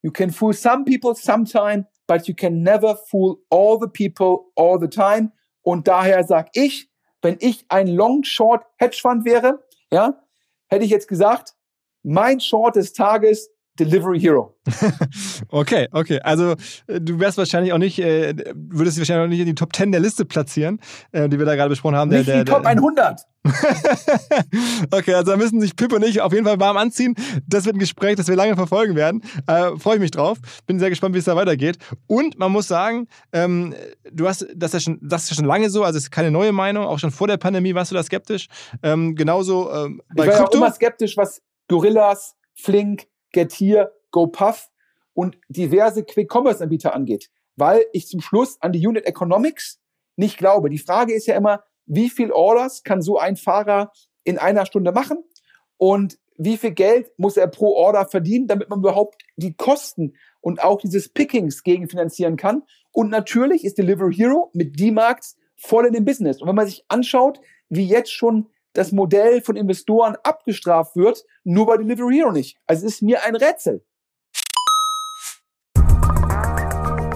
[0.04, 4.78] you can fool some people sometime, but you can never fool all the people all
[4.78, 5.32] the time.
[5.62, 6.90] Und daher sag ich,
[7.22, 10.20] wenn ich ein Long-Short Hedgefund wäre, ja,
[10.68, 11.54] hätte ich jetzt gesagt,
[12.02, 13.48] mein Short des Tages
[13.78, 14.56] Delivery Hero.
[15.48, 16.20] okay, okay.
[16.22, 16.52] Also
[16.86, 19.74] äh, du wärst wahrscheinlich auch nicht, äh, würdest dich wahrscheinlich auch nicht in die Top
[19.74, 20.80] 10 der Liste platzieren,
[21.12, 22.10] äh, die wir da gerade besprochen haben.
[22.10, 23.20] Nicht der, der, die Top 100.
[24.90, 27.14] okay, also da müssen sich Pip und ich auf jeden Fall warm anziehen.
[27.46, 29.22] Das wird ein Gespräch, das wir lange verfolgen werden.
[29.46, 30.38] Äh, Freue ich mich drauf.
[30.66, 31.76] Bin sehr gespannt, wie es da weitergeht.
[32.06, 33.74] Und man muss sagen, ähm,
[34.10, 36.30] du hast das ja schon, das ist ja schon lange so, also es ist keine
[36.30, 36.86] neue Meinung.
[36.86, 38.46] Auch schon vor der Pandemie warst du da skeptisch.
[38.82, 40.58] Ähm, genauso ähm, bei ich war Krypto.
[40.58, 44.70] Ja auch immer skeptisch, was Gorillas, Flink, Getir, GoPuff
[45.12, 49.80] und diverse Quick-Commerce-Anbieter angeht, weil ich zum Schluss an die Unit Economics
[50.16, 50.70] nicht glaube.
[50.70, 54.92] Die Frage ist ja immer, wie viel Orders kann so ein Fahrer in einer Stunde
[54.92, 55.18] machen
[55.76, 60.62] und wie viel Geld muss er pro Order verdienen, damit man überhaupt die Kosten und
[60.62, 62.62] auch dieses Pickings gegenfinanzieren kann.
[62.92, 66.40] Und natürlich ist Delivery Hero mit D-Marks voll in dem Business.
[66.40, 71.66] Und wenn man sich anschaut, wie jetzt schon das Modell von Investoren abgestraft wird, nur
[71.66, 72.58] bei Delivery Hero nicht.
[72.66, 73.84] Also es ist mir ein Rätsel.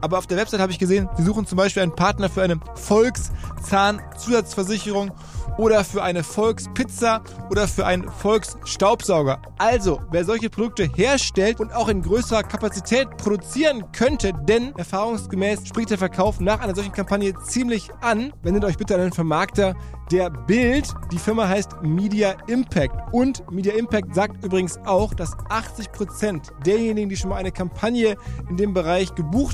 [0.00, 2.58] aber auf der Website habe ich gesehen, sie suchen zum Beispiel einen Partner für eine
[2.74, 5.12] Volkszahnzusatzversicherung
[5.58, 9.40] oder für eine Volkspizza oder für einen Volksstaubsauger.
[9.58, 15.90] Also, wer solche Produkte herstellt und auch in größerer Kapazität produzieren könnte, denn erfahrungsgemäß spricht
[15.90, 19.74] der Verkauf nach einer solchen Kampagne ziemlich an, wendet euch bitte an den Vermarkter
[20.10, 20.86] der Bild.
[21.12, 22.94] Die Firma heißt Media Impact.
[23.12, 28.16] Und Media Impact sagt übrigens auch, dass 80% derjenigen, die schon mal eine Kampagne
[28.48, 29.53] in dem Bereich gebucht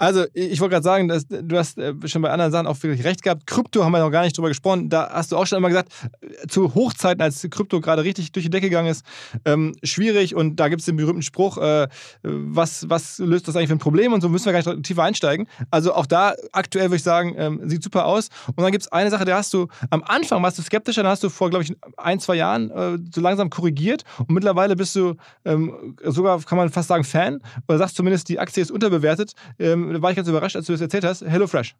[0.00, 3.04] Also, ich wollte gerade sagen, dass, du hast äh, schon bei anderen Sachen auch wirklich
[3.04, 3.46] recht gehabt.
[3.46, 4.88] Krypto haben wir noch gar nicht drüber gesprochen.
[4.88, 5.92] Da hast du auch schon immer gesagt,
[6.22, 9.04] äh, zu Hochzeiten, als Krypto gerade richtig durch die Decke gegangen ist,
[9.44, 10.34] ähm, schwierig.
[10.34, 11.86] Und da gibt es den berühmten Spruch, äh,
[12.22, 14.14] was, was löst das eigentlich für ein Problem?
[14.14, 15.46] Und so müssen wir gar nicht tiefer einsteigen.
[15.70, 18.30] Also auch da aktuell würde ich sagen, ähm, sieht super aus.
[18.46, 21.12] Und dann gibt es eine Sache, da hast du am Anfang warst du skeptischer, dann
[21.12, 24.04] hast du vor, glaube ich, ein, zwei Jahren äh, so langsam korrigiert.
[24.16, 27.42] Und mittlerweile bist du ähm, sogar, kann man fast sagen, Fan.
[27.68, 29.34] Oder sagst zumindest, die Aktie ist unterbewertet.
[29.58, 31.22] Ähm, da war ich ganz überrascht, als du das erzählt hast.
[31.22, 31.76] HelloFresh.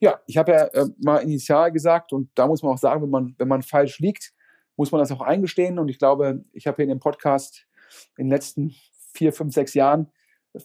[0.00, 3.10] Ja, ich habe ja äh, mal initial gesagt und da muss man auch sagen, wenn
[3.10, 4.32] man, wenn man falsch liegt,
[4.76, 5.78] muss man das auch eingestehen.
[5.78, 7.66] Und ich glaube, ich habe hier in dem Podcast
[8.16, 8.74] in den letzten
[9.12, 10.08] vier, fünf, sechs Jahren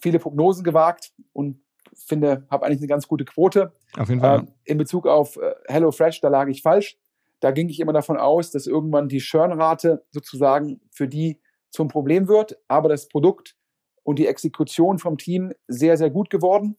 [0.00, 1.60] viele Prognosen gewagt und
[1.94, 3.72] finde, habe eigentlich eine ganz gute Quote.
[3.96, 4.40] Auf jeden Fall.
[4.40, 6.98] Ähm, in Bezug auf äh, HelloFresh, da lag ich falsch.
[7.40, 12.28] Da ging ich immer davon aus, dass irgendwann die Churnrate sozusagen für die zum Problem
[12.28, 13.56] wird, aber das Produkt
[14.04, 16.78] und die Exekution vom Team sehr, sehr gut geworden.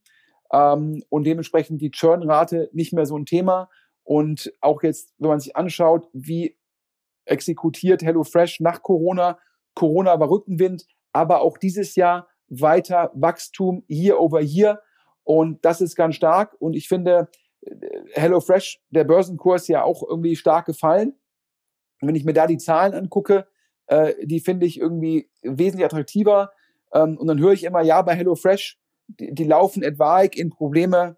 [0.53, 3.69] Ähm, und dementsprechend die Churnrate nicht mehr so ein Thema.
[4.03, 6.57] Und auch jetzt, wenn man sich anschaut, wie
[7.25, 9.39] exekutiert HelloFresh nach Corona,
[9.73, 14.81] Corona war Rückenwind, aber auch dieses Jahr weiter Wachstum year over year.
[15.23, 16.55] Und das ist ganz stark.
[16.59, 17.29] Und ich finde,
[17.61, 17.73] äh,
[18.13, 21.15] HelloFresh, der Börsenkurs ja auch irgendwie stark gefallen.
[22.01, 23.47] Wenn ich mir da die Zahlen angucke,
[23.87, 26.51] äh, die finde ich irgendwie wesentlich attraktiver.
[26.95, 31.17] Ähm, und dann höre ich immer, ja, bei HelloFresh, die, die laufen etwaig in Probleme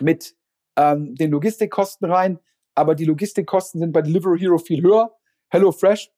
[0.00, 0.34] mit
[0.76, 2.38] ähm, den Logistikkosten rein,
[2.74, 5.14] aber die Logistikkosten sind bei Delivery Hero viel höher.
[5.48, 6.10] HelloFresh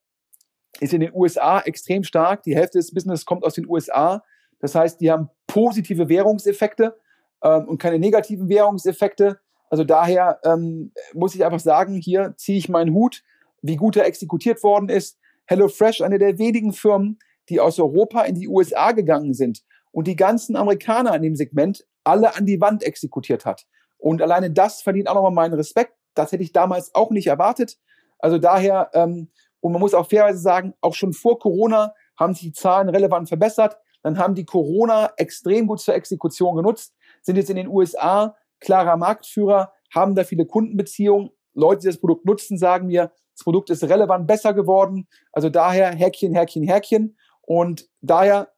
[0.81, 2.43] ist in den USA extrem stark.
[2.43, 4.23] Die Hälfte des Business kommt aus den USA.
[4.61, 6.97] Das heißt, die haben positive Währungseffekte
[7.43, 9.41] ähm, und keine negativen Währungseffekte.
[9.71, 13.23] Also daher ähm, muss ich einfach sagen, hier ziehe ich meinen Hut,
[13.63, 15.19] wie gut er exekutiert worden ist.
[15.47, 17.19] HelloFresh, eine der wenigen Firmen,
[17.49, 21.87] die aus Europa in die USA gegangen sind und die ganzen Amerikaner in dem Segment
[22.05, 23.67] alle an die Wand exekutiert hat.
[23.99, 25.95] Und alleine das verdient auch nochmal meinen Respekt.
[26.15, 27.79] Das hätte ich damals auch nicht erwartet.
[28.19, 29.31] Also daher, ähm,
[29.61, 33.29] und man muss auch fairerweise sagen, auch schon vor Corona haben sich die Zahlen relevant
[33.29, 33.77] verbessert.
[34.03, 38.97] Dann haben die Corona extrem gut zur Exekution genutzt, sind jetzt in den USA klarer
[38.97, 41.31] Marktführer, haben da viele Kundenbeziehungen.
[41.55, 45.09] Leute, die das Produkt nutzen, sagen mir, das Produkt ist relevant besser geworden.
[45.33, 47.17] Also daher Häkchen, Häkchen, Häkchen.
[47.49, 48.53] Und daher,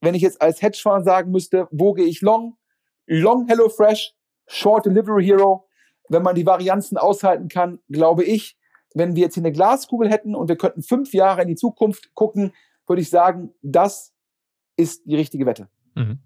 [0.00, 2.56] wenn ich jetzt als Hedgefonds sagen müsste, wo gehe ich long?
[3.06, 4.16] Long HelloFresh,
[4.48, 5.68] Short Delivery Hero.
[6.08, 8.58] Wenn man die Varianzen aushalten kann, glaube ich,
[8.94, 12.12] wenn wir jetzt hier eine Glaskugel hätten und wir könnten fünf Jahre in die Zukunft
[12.14, 12.52] gucken,
[12.88, 14.12] würde ich sagen, das
[14.76, 15.68] ist die richtige Wette.
[15.94, 16.18] Mhm.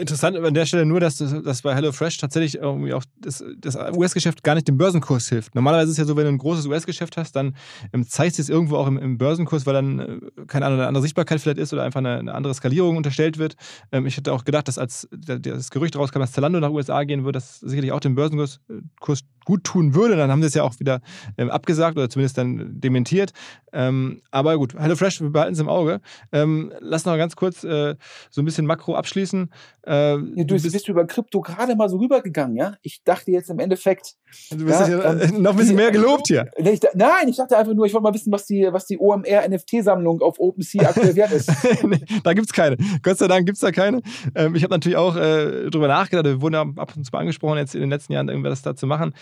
[0.00, 4.42] Interessant an der Stelle nur, dass, dass bei HelloFresh tatsächlich irgendwie auch das, das US-Geschäft
[4.42, 5.54] gar nicht dem Börsenkurs hilft.
[5.54, 7.54] Normalerweise ist es ja so, wenn du ein großes US-Geschäft hast, dann
[7.92, 11.02] ähm, zeigt es irgendwo auch im, im, Börsenkurs, weil dann, äh, keine Ahnung, eine andere
[11.02, 13.56] Sichtbarkeit vielleicht ist oder einfach eine, eine andere Skalierung unterstellt wird.
[13.92, 17.24] Ähm, ich hätte auch gedacht, dass als das Gerücht rauskam, dass Zalando nach USA gehen
[17.24, 20.16] würde, das sicherlich auch dem Börsenkurs äh, Kurs gut tun würde.
[20.16, 21.00] Dann haben sie es ja auch wieder
[21.36, 23.32] ähm, abgesagt oder zumindest dann dementiert.
[23.72, 26.00] Ähm, aber gut, HelloFresh, wir behalten es im Auge.
[26.32, 27.96] Lass noch ganz kurz äh,
[28.30, 29.50] so ein bisschen Makro abschließen.
[29.90, 32.76] Äh, ja, du, bist, bist, du über Krypto gerade mal so rübergegangen, ja?
[32.82, 34.14] Ich dachte jetzt im Endeffekt.
[34.52, 36.48] Du bist ja, ähm, noch ein bisschen mehr gelobt hier.
[36.58, 40.22] Ich, nein, ich dachte einfach nur, ich wollte mal wissen, was die, was die OMR-NFT-Sammlung
[40.22, 41.50] auf OpenSea aktuell wert ist.
[41.82, 42.76] nee, da gibt es keine.
[43.02, 44.00] Gott sei Dank gibt es da keine.
[44.36, 47.18] Ähm, ich habe natürlich auch äh, drüber nachgedacht, wir wurden ja ab und zu mal
[47.18, 49.12] angesprochen, jetzt in den letzten Jahren irgendwas da zu machen.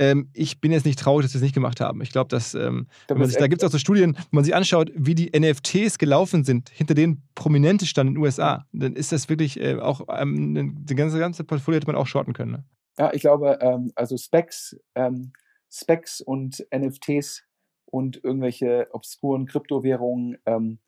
[0.00, 2.00] Ähm, ich bin jetzt nicht traurig, dass wir es nicht gemacht haben.
[2.00, 4.90] Ich glaube, dass ähm, da, da gibt es auch so Studien, wo man sich anschaut,
[4.94, 8.66] wie die NFTs gelaufen sind, hinter denen Prominente standen in den USA.
[8.72, 12.32] Dann ist das wirklich äh, auch, ähm, die ganze, ganze Portfolio hätte man auch shorten
[12.32, 12.52] können.
[12.52, 12.64] Ne?
[12.98, 15.34] Ja, ich glaube, ähm, also Specs, ähm,
[15.70, 17.44] Specs und NFTs
[17.84, 20.78] und irgendwelche obskuren Kryptowährungen, ähm,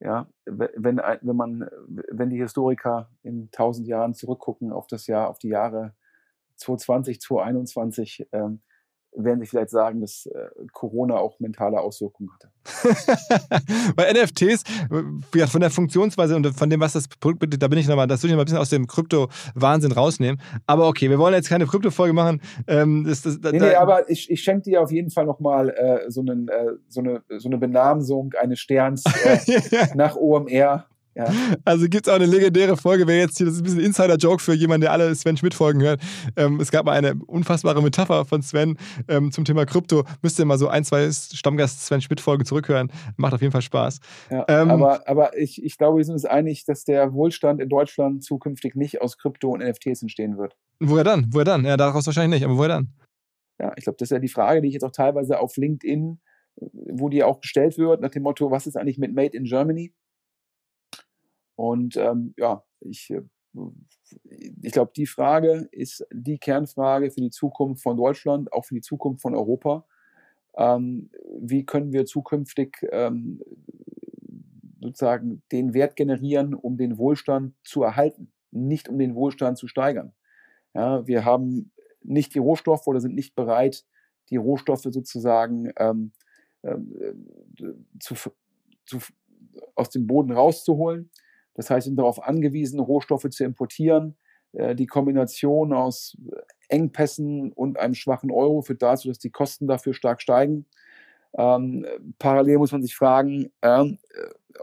[0.00, 1.66] ja, wenn, wenn man,
[2.10, 5.94] wenn die Historiker in tausend Jahren zurückgucken auf das Jahr, auf die Jahre
[6.60, 8.60] 2020, 2021 ähm,
[9.12, 12.50] werden Sie vielleicht sagen, dass äh, Corona auch mentale Auswirkungen hatte.
[13.96, 14.62] Bei NFTs,
[15.34, 18.06] ja, von der Funktionsweise und von dem, was das Produkt bietet, da bin ich nochmal,
[18.06, 20.40] das würde ich mal ein bisschen aus dem Krypto-Wahnsinn rausnehmen.
[20.66, 22.40] Aber okay, wir wollen jetzt keine Krypto-Folge machen.
[22.68, 26.10] Ähm, das, das, nee, nee, aber ich, ich schenke dir auf jeden Fall nochmal äh,
[26.10, 26.46] so, äh,
[26.88, 30.86] so, eine, so eine Benamsung eines Sterns äh, nach OMR.
[31.14, 31.32] Ja.
[31.64, 34.40] Also gibt es auch eine legendäre Folge, wer jetzt hier, das ist ein bisschen Insider-Joke
[34.40, 36.00] für jemanden, der alle Sven Schmidt-Folgen hört.
[36.36, 40.04] Ähm, es gab mal eine unfassbare Metapher von Sven ähm, zum Thema Krypto.
[40.22, 42.92] Müsst ihr mal so ein, zwei Stammgast-Sven Schmidt-Folgen zurückhören.
[43.16, 43.98] Macht auf jeden Fall Spaß.
[44.30, 47.68] Ja, ähm, aber aber ich, ich glaube, wir sind uns einig, dass der Wohlstand in
[47.68, 50.56] Deutschland zukünftig nicht aus Krypto und NFTs entstehen wird.
[50.78, 51.26] Woher dann?
[51.30, 51.64] Woher dann?
[51.64, 52.88] Ja, daraus wahrscheinlich nicht, aber woher dann?
[53.58, 56.20] Ja, ich glaube, das ist ja die Frage, die ich jetzt auch teilweise auf LinkedIn,
[56.56, 59.92] wo die auch gestellt wird, nach dem Motto, was ist eigentlich mit Made in Germany?
[61.60, 63.20] Und ähm, ja, ich, äh,
[64.62, 68.80] ich glaube, die Frage ist die Kernfrage für die Zukunft von Deutschland, auch für die
[68.80, 69.84] Zukunft von Europa.
[70.56, 73.42] Ähm, wie können wir zukünftig ähm,
[74.80, 80.14] sozusagen den Wert generieren, um den Wohlstand zu erhalten, nicht um den Wohlstand zu steigern.
[80.72, 83.84] Ja, wir haben nicht die Rohstoffe oder sind nicht bereit,
[84.30, 86.12] die Rohstoffe sozusagen ähm,
[86.62, 86.94] ähm
[87.58, 87.66] äh,
[87.98, 88.14] zu,
[88.86, 88.98] zu,
[89.74, 91.10] aus dem Boden rauszuholen.
[91.54, 94.16] Das heißt, sind darauf angewiesen, Rohstoffe zu importieren.
[94.52, 96.16] Äh, die Kombination aus
[96.68, 100.66] Engpässen und einem schwachen Euro führt dazu, dass die Kosten dafür stark steigen.
[101.36, 101.86] Ähm,
[102.18, 103.84] parallel muss man sich fragen, äh,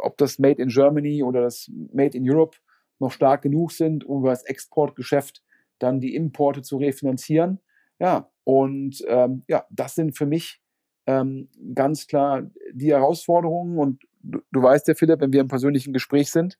[0.01, 2.57] ob das Made in Germany oder das Made in Europe
[2.99, 5.43] noch stark genug sind, um über das Exportgeschäft
[5.79, 7.59] dann die Importe zu refinanzieren.
[7.99, 10.61] Ja, und ähm, ja, das sind für mich
[11.05, 13.77] ähm, ganz klar die Herausforderungen.
[13.77, 16.57] Und du, du weißt ja, Philipp, wenn wir im persönlichen Gespräch sind,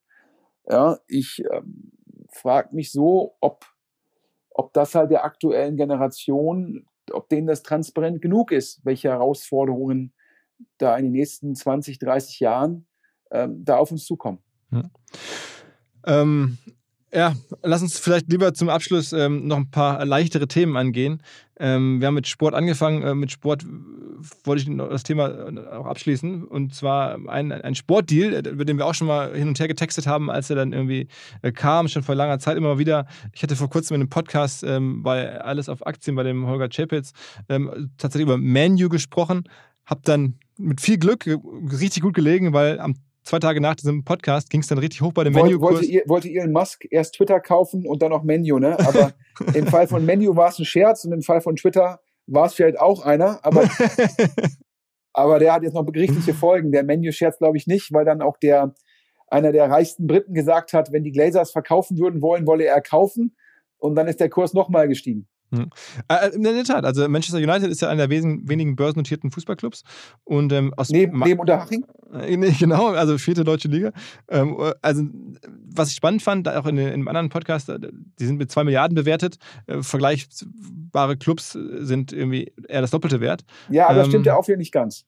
[0.70, 1.92] ja, ich ähm,
[2.32, 3.66] frage mich so, ob,
[4.50, 10.14] ob das halt der aktuellen Generation, ob denen das transparent genug ist, welche Herausforderungen
[10.78, 12.88] da in den nächsten 20, 30 Jahren
[13.32, 14.40] ähm, da auf uns zukommen.
[14.72, 14.90] Hm.
[16.06, 16.58] Ähm,
[17.14, 21.24] Ja, lass uns vielleicht lieber zum Abschluss ähm, noch ein paar leichtere Themen angehen.
[21.58, 23.02] Ähm, wir haben mit Sport angefangen.
[23.02, 23.66] Äh, mit Sport
[24.44, 26.44] wollte ich das Thema äh, auch abschließen.
[26.44, 29.68] Und zwar ein, ein Sportdeal, äh, über den wir auch schon mal hin und her
[29.68, 31.08] getextet haben, als er dann irgendwie
[31.42, 33.08] äh, kam, schon vor langer Zeit immer wieder.
[33.34, 36.70] Ich hatte vor kurzem in einem Podcast ähm, bei Alles auf Aktien bei dem Holger
[36.70, 37.14] Chapitz
[37.50, 39.44] ähm, tatsächlich über Menu gesprochen.
[39.86, 44.50] Hab dann mit viel Glück richtig gut gelegen, weil am zwei Tage nach diesem Podcast
[44.50, 45.60] ging es dann richtig hoch bei dem Menu.
[45.60, 48.80] Wollte, wollte Elon Musk erst Twitter kaufen und dann auch Menu, ne?
[48.80, 49.14] Aber
[49.54, 52.54] im Fall von Menu war es ein Scherz und im Fall von Twitter war es
[52.54, 53.64] vielleicht auch einer, aber,
[55.14, 56.72] aber der hat jetzt noch gerichtliche Folgen.
[56.72, 58.74] Der Menu-Scherz glaube ich nicht, weil dann auch der
[59.30, 63.36] einer der reichsten Briten gesagt hat, wenn die Glazers verkaufen würden wollen, wolle er kaufen.
[63.78, 65.28] Und dann ist der Kurs nochmal gestiegen.
[65.50, 65.70] Mhm.
[66.10, 69.84] Äh, in der Tat, also Manchester United ist ja einer der wenigen börsennotierten Fußballclubs.
[70.24, 71.86] Und, ähm, aus neben, neben Unterhaching?
[72.14, 73.92] Äh, genau, also vierte deutsche Liga.
[74.30, 75.04] Ähm, also,
[75.66, 77.80] was ich spannend fand, auch in, in einem anderen Podcast, äh,
[78.20, 79.38] die sind mit zwei Milliarden bewertet.
[79.68, 83.44] Äh, vergleichbare Clubs sind irgendwie eher das Doppelte wert.
[83.70, 85.06] Ja, aber ähm, das stimmt ja auch wieder nicht ganz.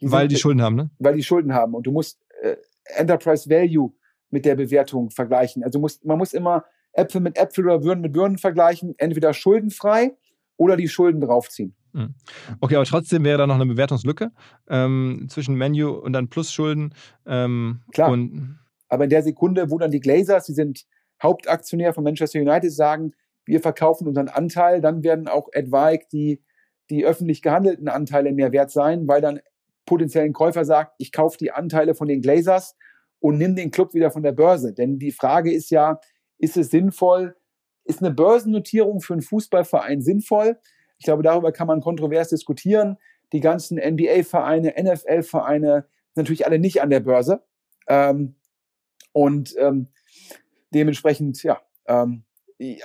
[0.00, 0.90] Die weil sind, die Schulden haben, ne?
[0.98, 1.74] Weil die Schulden haben.
[1.74, 2.56] Und du musst äh,
[2.96, 3.92] Enterprise Value
[4.30, 5.62] mit der Bewertung vergleichen.
[5.62, 10.16] Also musst, man muss immer Äpfel mit Äpfel oder Birnen mit Birnen vergleichen, entweder schuldenfrei
[10.56, 11.74] oder die Schulden draufziehen.
[11.92, 12.14] Hm.
[12.60, 14.30] Okay, aber trotzdem wäre da noch eine Bewertungslücke
[14.68, 16.94] ähm, zwischen Menu und dann Plusschulden.
[17.26, 18.16] Ähm, Klar.
[18.88, 20.84] aber in der Sekunde, wo dann die Glazers, die sind
[21.22, 23.12] Hauptaktionär von Manchester United, sagen,
[23.44, 26.42] wir verkaufen unseren Anteil, dann werden auch etwaig die,
[26.88, 29.40] die öffentlich gehandelten Anteile mehr wert sein, weil dann
[29.86, 32.76] potenziellen Käufer sagt, ich kaufe die Anteile von den Glazers
[33.18, 34.72] und nimm den Club wieder von der Börse.
[34.72, 35.98] Denn die Frage ist ja,
[36.40, 37.36] ist es sinnvoll?
[37.84, 40.58] Ist eine Börsennotierung für einen Fußballverein sinnvoll?
[40.98, 42.96] Ich glaube, darüber kann man kontrovers diskutieren.
[43.32, 47.42] Die ganzen NBA-Vereine, NFL-Vereine sind natürlich alle nicht an der Börse.
[47.88, 48.36] Ähm,
[49.12, 49.88] und ähm,
[50.74, 51.60] dementsprechend, ja.
[51.86, 52.24] Ähm,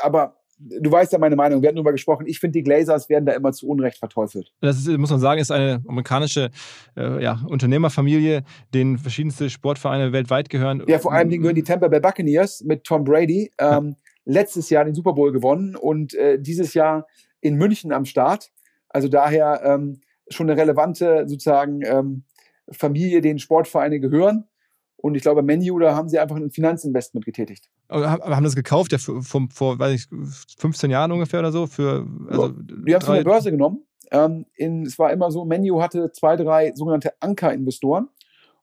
[0.02, 2.26] aber du weißt ja meine Meinung, wir hatten darüber gesprochen.
[2.28, 4.54] Ich finde, die Glazers werden da immer zu Unrecht verteufelt.
[4.62, 6.50] Das ist, muss man sagen, ist eine amerikanische
[6.96, 8.44] äh, ja, Unternehmerfamilie,
[8.74, 10.84] denen verschiedenste Sportvereine weltweit gehören.
[10.88, 13.52] Ja, vor allem gehören die Tampa Bay Buccaneers mit Tom Brady.
[13.58, 13.96] Ähm, ja.
[14.26, 17.06] Letztes Jahr den Super Bowl gewonnen und äh, dieses Jahr
[17.42, 18.52] in München am Start.
[18.90, 22.24] Also daher ähm, schon eine relevante sozusagen ähm,
[22.72, 24.48] Familie, denen Sportvereine gehören.
[25.06, 27.70] Und ich glaube, Menu, da haben sie einfach ein Finanzinvestment getätigt.
[27.90, 30.08] Aber haben das gekauft, ja, vor, vor weiß ich,
[30.58, 31.68] 15 Jahren ungefähr oder so?
[31.68, 33.86] Für, also die haben es von der Börse genommen.
[34.10, 38.10] Ähm, in, es war immer so, Menu hatte zwei, drei sogenannte Anker-Investoren.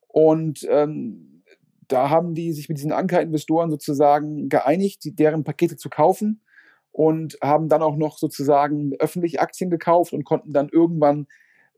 [0.08, 1.44] Und ähm,
[1.86, 6.40] da haben die sich mit diesen Anker-Investoren sozusagen geeinigt, die, deren Pakete zu kaufen
[6.90, 11.28] und haben dann auch noch sozusagen öffentlich Aktien gekauft und konnten dann irgendwann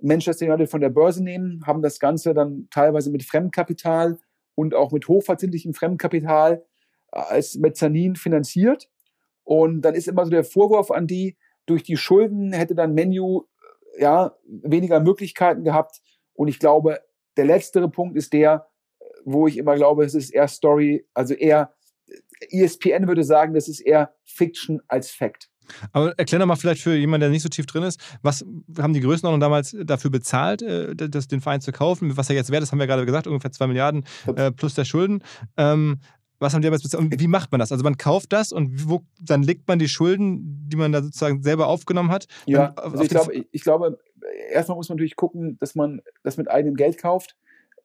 [0.00, 4.18] Manchester United von der Börse nehmen, haben das Ganze dann teilweise mit Fremdkapital
[4.54, 6.64] und auch mit hochverzinslichem Fremdkapital
[7.12, 8.90] äh, als Mezzanin finanziert.
[9.42, 11.36] Und dann ist immer so der Vorwurf an die,
[11.66, 13.42] durch die Schulden hätte dann Menu
[13.96, 16.00] äh, ja weniger Möglichkeiten gehabt.
[16.34, 17.00] Und ich glaube,
[17.36, 18.68] der letztere Punkt ist der,
[19.24, 21.74] wo ich immer glaube, es ist eher Story, also eher
[22.50, 25.50] ESPN würde sagen, das ist eher Fiction als Fact.
[25.92, 28.44] Aber erklär doch mal vielleicht für jemanden, der nicht so tief drin ist, was
[28.78, 32.16] haben die Größenordnung damals dafür bezahlt, äh, das, den Verein zu kaufen?
[32.16, 34.04] Was er jetzt wert ist, haben wir gerade gesagt, ungefähr 2 Milliarden
[34.36, 35.22] äh, plus der Schulden.
[35.56, 35.98] Ähm,
[36.38, 37.04] was haben die damals bezahlt?
[37.04, 37.72] Und wie macht man das?
[37.72, 41.42] Also man kauft das und wo, dann legt man die Schulden, die man da sozusagen
[41.42, 42.26] selber aufgenommen hat.
[42.46, 43.98] Ja, also ich, glaube, ich, glaube,
[44.50, 47.36] erstmal muss man natürlich gucken, dass man das mit eigenem Geld kauft.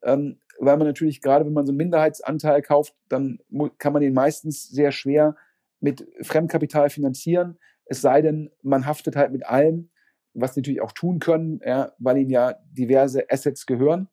[0.01, 3.39] Ähm, weil man natürlich, gerade wenn man so einen Minderheitsanteil kauft, dann
[3.77, 5.35] kann man den meistens sehr schwer
[5.79, 7.57] mit Fremdkapital finanzieren.
[7.85, 9.89] Es sei denn, man haftet halt mit allem,
[10.33, 14.09] was sie natürlich auch tun können, ja, weil ihnen ja diverse Assets gehören.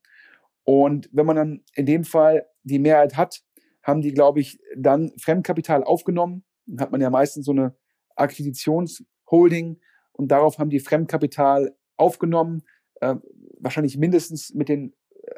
[0.64, 3.42] Und wenn man dann in dem Fall die Mehrheit hat,
[3.82, 6.44] haben die, glaube ich, dann Fremdkapital aufgenommen.
[6.66, 7.76] Dann hat man ja meistens so eine
[8.16, 9.80] Akquisitionsholding
[10.12, 12.62] und darauf haben die Fremdkapital aufgenommen,
[13.00, 13.14] äh,
[13.60, 14.94] wahrscheinlich mindestens mit den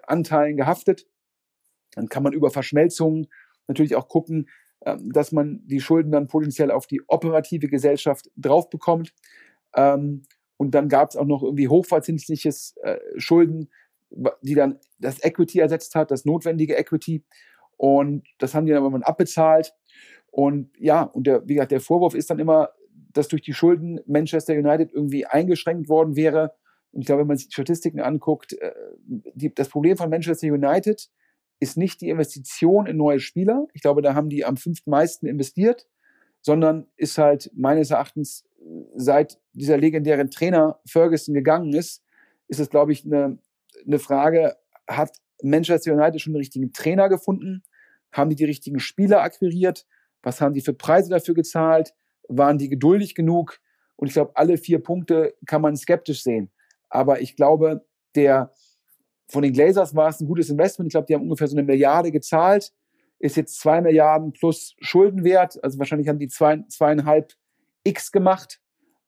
[0.06, 1.06] Anteilen gehaftet.
[1.94, 3.28] Dann kann man über Verschmelzungen
[3.66, 4.48] natürlich auch gucken,
[4.80, 9.12] dass man die Schulden dann potenziell auf die operative Gesellschaft drauf bekommt.
[9.74, 10.22] Ähm,
[10.56, 13.70] und dann gab es auch noch irgendwie hochverzinsliches äh, Schulden,
[14.42, 17.24] die dann das Equity ersetzt hat, das notwendige Equity.
[17.76, 19.74] Und das haben die dann irgendwann abbezahlt.
[20.30, 22.70] Und ja, und der, wie gesagt, der Vorwurf ist dann immer,
[23.12, 26.54] dass durch die Schulden Manchester United irgendwie eingeschränkt worden wäre.
[26.92, 28.72] Und ich glaube, wenn man sich die Statistiken anguckt, äh,
[29.06, 31.08] die, das Problem von Manchester United
[31.60, 33.66] ist nicht die Investition in neue Spieler.
[33.72, 35.86] Ich glaube, da haben die am fünftmeisten investiert,
[36.40, 38.44] sondern ist halt meines Erachtens
[38.94, 42.02] seit dieser legendären Trainer Ferguson gegangen ist,
[42.48, 43.38] ist es, glaube ich, eine,
[43.86, 44.56] eine Frage,
[44.88, 47.62] hat Manchester United schon den richtigen Trainer gefunden?
[48.12, 49.86] Haben die die richtigen Spieler akquiriert?
[50.22, 51.94] Was haben die für Preise dafür gezahlt?
[52.28, 53.60] Waren die geduldig genug?
[53.96, 56.50] Und ich glaube, alle vier Punkte kann man skeptisch sehen.
[56.88, 57.84] Aber ich glaube,
[58.14, 58.52] der
[59.30, 60.88] von den Glazers war es ein gutes Investment.
[60.88, 62.72] Ich glaube, die haben ungefähr so eine Milliarde gezahlt.
[63.18, 65.62] Ist jetzt zwei Milliarden plus Schuldenwert.
[65.62, 67.34] Also wahrscheinlich haben die zwei, zweieinhalb
[67.84, 68.60] X gemacht.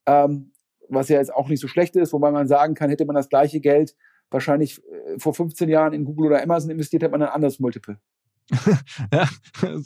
[0.07, 0.53] Ähm,
[0.89, 3.29] was ja jetzt auch nicht so schlecht ist, wobei man sagen kann, hätte man das
[3.29, 3.95] gleiche Geld
[4.31, 7.99] wahrscheinlich äh, vor 15 Jahren in Google oder Amazon investiert, hätte man ein anderes Multiple.
[9.12, 9.28] ja,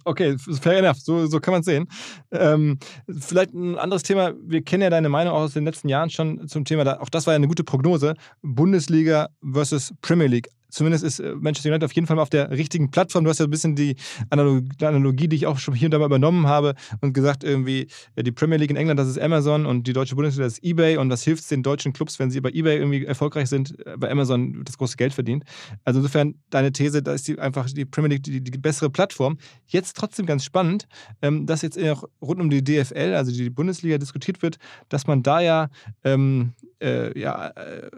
[0.04, 1.86] okay, fair enough, so, so kann man es sehen.
[2.32, 6.10] Ähm, vielleicht ein anderes Thema, wir kennen ja deine Meinung auch aus den letzten Jahren
[6.10, 11.04] schon zum Thema, auch das war ja eine gute Prognose, Bundesliga versus Premier League zumindest
[11.04, 13.24] ist äh, Manchester United auf jeden Fall mal auf der richtigen Plattform.
[13.24, 13.96] Du hast ja ein bisschen die
[14.30, 18.32] Analogie, die ich auch schon hier und da mal übernommen habe und gesagt, irgendwie die
[18.32, 21.10] Premier League in England, das ist Amazon und die deutsche Bundesliga, das ist eBay und
[21.10, 24.10] was hilft es den deutschen Clubs, wenn sie bei eBay irgendwie erfolgreich sind, äh, bei
[24.10, 25.44] Amazon das große Geld verdient.
[25.84, 29.38] Also insofern deine These, da ist die einfach die Premier League die, die bessere Plattform.
[29.66, 30.86] Jetzt trotzdem ganz spannend,
[31.22, 34.56] ähm, dass jetzt auch rund um die DFL, also die Bundesliga, diskutiert wird,
[34.88, 35.68] dass man da ja,
[36.02, 37.90] ähm, äh, ja äh,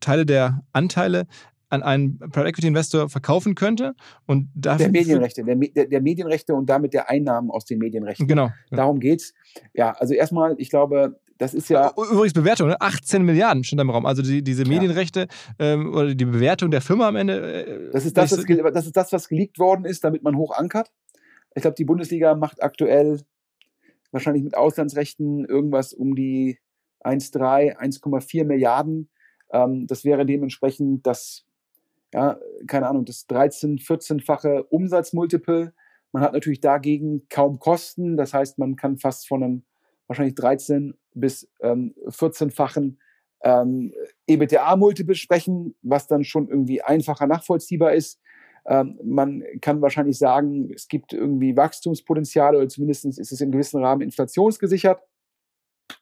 [0.00, 1.26] Teile der Anteile
[1.68, 3.94] an einen Private Equity Investor verkaufen könnte
[4.26, 8.26] und dafür der Medienrechte, der, der, der, Medienrechte und damit der Einnahmen aus den Medienrechten.
[8.26, 8.50] Genau.
[8.70, 9.34] Darum geht's.
[9.72, 11.92] Ja, also erstmal, ich glaube, das ist ja.
[11.96, 12.80] Übrigens Bewertung, ne?
[12.80, 14.06] 18 Milliarden schon im Raum.
[14.06, 15.26] Also die, diese Medienrechte
[15.58, 15.72] ja.
[15.72, 17.64] ähm, oder die Bewertung der Firma am Ende.
[17.66, 20.56] Äh, das, ist das, das, das ist das, was geleakt worden ist, damit man hoch
[20.56, 20.92] ankert.
[21.54, 23.20] Ich glaube, die Bundesliga macht aktuell
[24.12, 26.58] wahrscheinlich mit Auslandsrechten irgendwas um die
[27.04, 29.10] 1,3, 1,4 Milliarden.
[29.50, 31.44] Ähm, das wäre dementsprechend das
[32.14, 32.38] ja,
[32.68, 35.74] keine Ahnung, das 13-, 14-fache Umsatzmultiple.
[36.12, 38.16] Man hat natürlich dagegen kaum Kosten.
[38.16, 39.64] Das heißt, man kann fast von einem
[40.06, 42.98] wahrscheinlich 13 bis ähm, 14-fachen
[43.42, 43.92] ähm,
[44.28, 48.20] EBITDA-Multiple sprechen, was dann schon irgendwie einfacher nachvollziehbar ist.
[48.64, 53.82] Ähm, man kann wahrscheinlich sagen, es gibt irgendwie Wachstumspotenziale oder zumindest ist es in gewissem
[53.82, 55.02] Rahmen inflationsgesichert.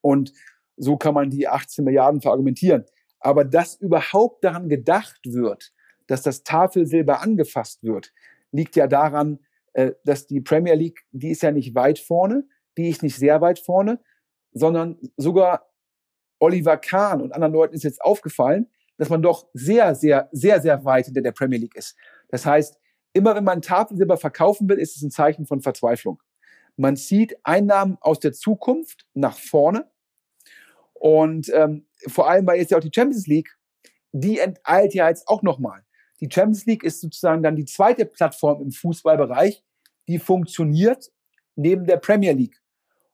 [0.03, 0.35] Und
[0.77, 2.85] so kann man die 18 Milliarden verargumentieren.
[3.19, 5.73] Aber dass überhaupt daran gedacht wird,
[6.13, 8.13] dass das Tafelsilber angefasst wird,
[8.51, 9.39] liegt ja daran,
[9.73, 12.45] äh, dass die Premier League, die ist ja nicht weit vorne,
[12.77, 13.99] die ist nicht sehr weit vorne,
[14.53, 15.71] sondern sogar
[16.39, 20.85] Oliver Kahn und anderen Leuten ist jetzt aufgefallen, dass man doch sehr, sehr, sehr, sehr
[20.85, 21.97] weit hinter der Premier League ist.
[22.29, 22.79] Das heißt,
[23.15, 26.23] immer wenn man Tafelsilber verkaufen will, ist es ein Zeichen von Verzweiflung.
[26.77, 29.91] Man zieht Einnahmen aus der Zukunft nach vorne.
[30.93, 33.57] Und ähm, vor allem, weil jetzt ja auch die Champions League,
[34.13, 35.85] die enteilt ja jetzt auch nochmal.
[36.23, 39.65] Die Champions League ist sozusagen dann die zweite Plattform im Fußballbereich,
[40.07, 41.11] die funktioniert
[41.57, 42.63] neben der Premier League.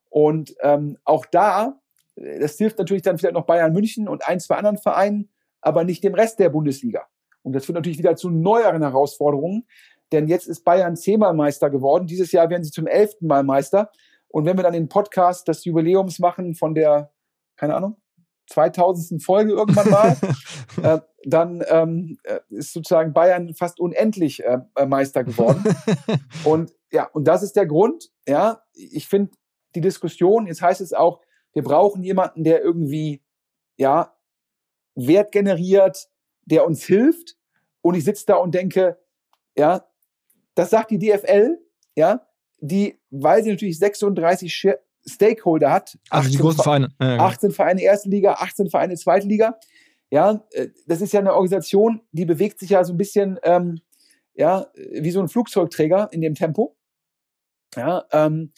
[0.09, 1.81] Und ähm, auch da,
[2.15, 5.83] äh, das hilft natürlich dann vielleicht noch Bayern München und ein, zwei anderen Vereinen, aber
[5.83, 7.07] nicht dem Rest der Bundesliga.
[7.41, 9.67] Und das führt natürlich wieder zu neueren Herausforderungen,
[10.11, 12.05] denn jetzt ist Bayern zehnmal Meister geworden.
[12.05, 13.91] Dieses Jahr werden sie zum elften Mal Meister.
[14.27, 17.11] Und wenn wir dann den Podcast des Jubiläums machen von der,
[17.55, 17.97] keine Ahnung,
[18.49, 19.23] 2000.
[19.23, 20.17] Folge irgendwann mal,
[20.83, 25.63] äh, dann ähm, äh, ist sozusagen Bayern fast unendlich äh, äh Meister geworden.
[26.43, 28.11] und ja, und das ist der Grund.
[28.27, 29.31] Ja, ich finde
[29.75, 31.21] die Diskussion, jetzt heißt es auch,
[31.53, 33.21] wir brauchen jemanden, der irgendwie
[33.77, 34.15] ja
[34.95, 36.09] Wert generiert,
[36.45, 37.37] der uns hilft.
[37.81, 38.99] Und ich sitze da und denke,
[39.55, 39.85] ja,
[40.55, 41.57] das sagt die DFL,
[41.95, 42.27] ja,
[42.59, 44.53] die, weil sie natürlich 36
[45.05, 45.97] Stakeholder hat.
[46.09, 46.89] Also die großen Vereine.
[46.99, 47.23] Ja, genau.
[47.23, 49.59] 18 Vereine erste Liga, 18 Vereine zweite Liga.
[50.11, 53.79] Ja, äh, das ist ja eine Organisation, die bewegt sich ja so ein bisschen ähm,
[54.39, 56.77] ja, wie so ein Flugzeugträger in dem Tempo.
[57.75, 58.53] Ja, ähm,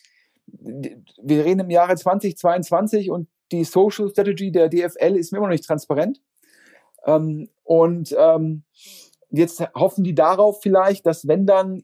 [0.45, 5.53] wir reden im Jahre 2022 und die Social Strategy der DFL ist mir immer noch
[5.53, 6.21] nicht transparent.
[7.05, 8.63] Ähm, und ähm,
[9.31, 11.83] jetzt hoffen die darauf vielleicht, dass wenn dann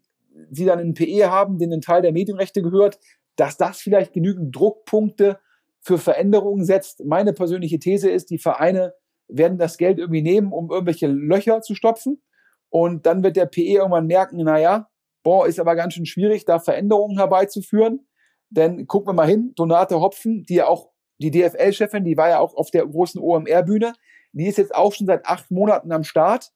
[0.51, 2.99] sie dann einen PE haben, den ein Teil der Medienrechte gehört,
[3.37, 5.39] dass das vielleicht genügend Druckpunkte
[5.79, 7.05] für Veränderungen setzt.
[7.05, 8.93] Meine persönliche These ist, die Vereine
[9.29, 12.21] werden das Geld irgendwie nehmen, um irgendwelche Löcher zu stopfen.
[12.69, 14.89] Und dann wird der PE irgendwann merken, naja,
[15.23, 18.07] boah, ist aber ganz schön schwierig, da Veränderungen herbeizuführen.
[18.49, 22.39] Denn gucken wir mal hin, Donate Hopfen, die ja auch, die DFL-Chefin, die war ja
[22.39, 23.93] auch auf der großen OMR-Bühne,
[24.33, 26.51] die ist jetzt auch schon seit acht Monaten am Start.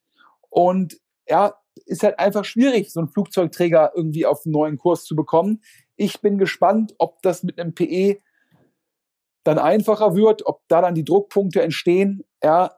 [0.49, 1.55] Und ja,
[1.85, 5.61] ist halt einfach schwierig, so einen Flugzeugträger irgendwie auf einen neuen Kurs zu bekommen.
[6.01, 8.17] Ich bin gespannt, ob das mit einem PE
[9.43, 12.23] dann einfacher wird, ob da dann die Druckpunkte entstehen.
[12.43, 12.75] Ja,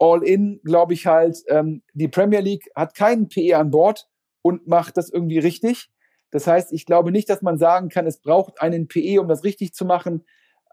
[0.00, 4.08] all in, glaube ich halt, ähm, die Premier League hat keinen PE an Bord
[4.42, 5.92] und macht das irgendwie richtig.
[6.32, 9.44] Das heißt, ich glaube nicht, dass man sagen kann, es braucht einen PE, um das
[9.44, 10.24] richtig zu machen.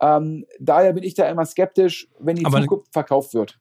[0.01, 3.59] Ähm, daher bin ich da immer skeptisch, wenn die Aber Zukunft verkauft wird.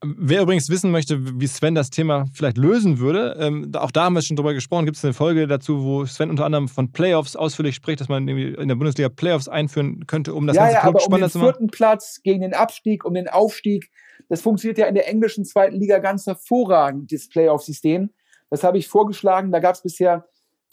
[0.00, 4.14] Wer übrigens wissen möchte, wie Sven das Thema vielleicht lösen würde, ähm, auch da haben
[4.14, 7.34] wir schon drüber gesprochen, gibt es eine Folge dazu, wo Sven unter anderem von Playoffs
[7.34, 10.82] ausführlich spricht, dass man in der Bundesliga Playoffs einführen könnte, um das ja, ganze ja,
[10.82, 11.48] aber um den spannender zu machen.
[11.48, 13.90] vierten Platz gegen den Abstieg, um den Aufstieg.
[14.28, 18.10] Das funktioniert ja in der englischen zweiten Liga ganz hervorragend, das Playoff-System.
[18.50, 20.28] Das habe ich vorgeschlagen, da gab es bisher,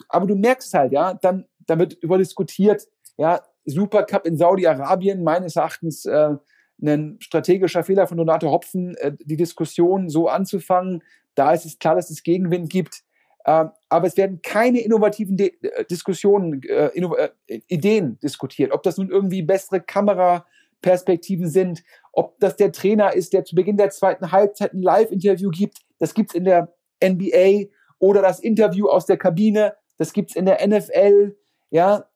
[0.08, 5.56] aber du merkst halt, ja, dann, da wird über diskutiert, ja, Supercup in Saudi-Arabien, meines
[5.56, 6.36] Erachtens äh,
[6.82, 11.02] ein strategischer Fehler von Donato Hopfen, äh, die Diskussion so anzufangen.
[11.34, 13.02] Da ist es klar, dass es Gegenwind gibt.
[13.46, 18.72] Ähm, aber es werden keine innovativen äh, Diskussionen, äh, äh, Ideen diskutiert.
[18.72, 23.76] Ob das nun irgendwie bessere Kameraperspektiven sind, ob das der Trainer ist, der zu Beginn
[23.76, 25.78] der zweiten Halbzeit ein Live-Interview gibt.
[25.98, 27.68] Das gibt's in der NBA
[27.98, 29.74] oder das Interview aus der Kabine.
[29.96, 31.36] Das gibt's in der NFL.
[31.70, 32.08] Ja,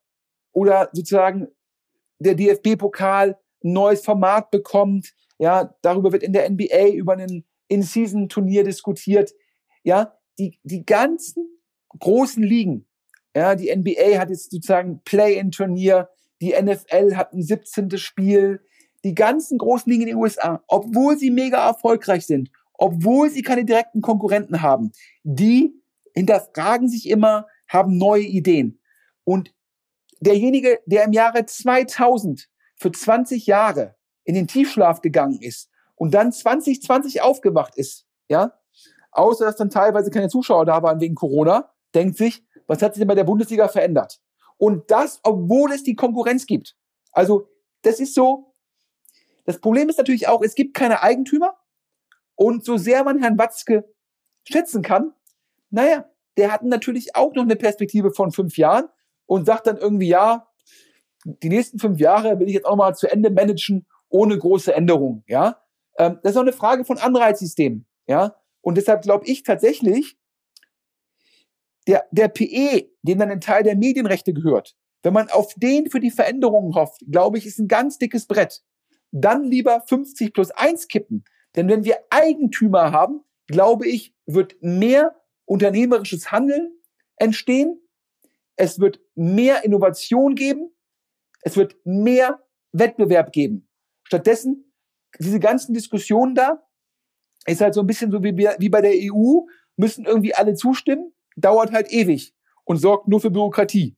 [0.52, 1.48] oder sozusagen
[2.18, 5.14] der DFB-Pokal ein neues Format bekommt.
[5.38, 9.32] Ja, darüber wird in der NBA über ein In-Season-Turnier diskutiert.
[9.82, 11.61] Ja, die, die ganzen
[11.98, 12.86] großen Ligen,
[13.34, 16.08] ja, die NBA hat jetzt sozusagen Play-in-Turnier,
[16.40, 17.96] die NFL hat ein 17.
[17.98, 18.61] Spiel,
[19.04, 23.64] die ganzen großen Ligen in den USA, obwohl sie mega erfolgreich sind, obwohl sie keine
[23.64, 24.92] direkten Konkurrenten haben,
[25.22, 25.74] die
[26.14, 28.80] hinterfragen sich immer, haben neue Ideen.
[29.24, 29.54] Und
[30.20, 32.48] derjenige, der im Jahre 2000
[32.80, 38.58] für 20 Jahre in den Tiefschlaf gegangen ist und dann 2020 aufgewacht ist, ja,
[39.12, 43.00] außer dass dann teilweise keine Zuschauer da waren wegen Corona, denkt sich, was hat sich
[43.00, 44.20] denn bei der Bundesliga verändert?
[44.56, 46.76] Und das, obwohl es die Konkurrenz gibt.
[47.12, 47.48] Also,
[47.82, 48.54] das ist so,
[49.44, 51.56] das Problem ist natürlich auch, es gibt keine Eigentümer.
[52.34, 53.92] Und so sehr man Herrn Watzke
[54.44, 55.12] schätzen kann,
[55.70, 58.88] naja, der hat natürlich auch noch eine Perspektive von fünf Jahren
[59.26, 60.49] und sagt dann irgendwie, ja,
[61.24, 65.24] die nächsten fünf Jahre will ich jetzt auch mal zu Ende managen, ohne große Änderungen,
[65.26, 65.62] ja.
[65.98, 68.36] Ähm, das ist auch eine Frage von Anreizsystemen, ja.
[68.60, 70.16] Und deshalb glaube ich tatsächlich,
[71.86, 76.00] der, der PE, dem dann ein Teil der Medienrechte gehört, wenn man auf den für
[76.00, 78.62] die Veränderungen hofft, glaube ich, ist ein ganz dickes Brett.
[79.12, 81.24] Dann lieber 50 plus 1 kippen.
[81.56, 85.16] Denn wenn wir Eigentümer haben, glaube ich, wird mehr
[85.46, 86.70] unternehmerisches Handeln
[87.16, 87.80] entstehen.
[88.56, 90.70] Es wird mehr Innovation geben.
[91.43, 92.41] Es wird mehr
[92.72, 93.68] Wettbewerb geben.
[94.05, 94.72] Stattdessen,
[95.18, 96.62] diese ganzen Diskussionen da,
[97.47, 99.41] ist halt so ein bisschen so wie, wie bei der EU,
[99.76, 102.34] müssen irgendwie alle zustimmen, dauert halt ewig
[102.64, 103.97] und sorgt nur für Bürokratie.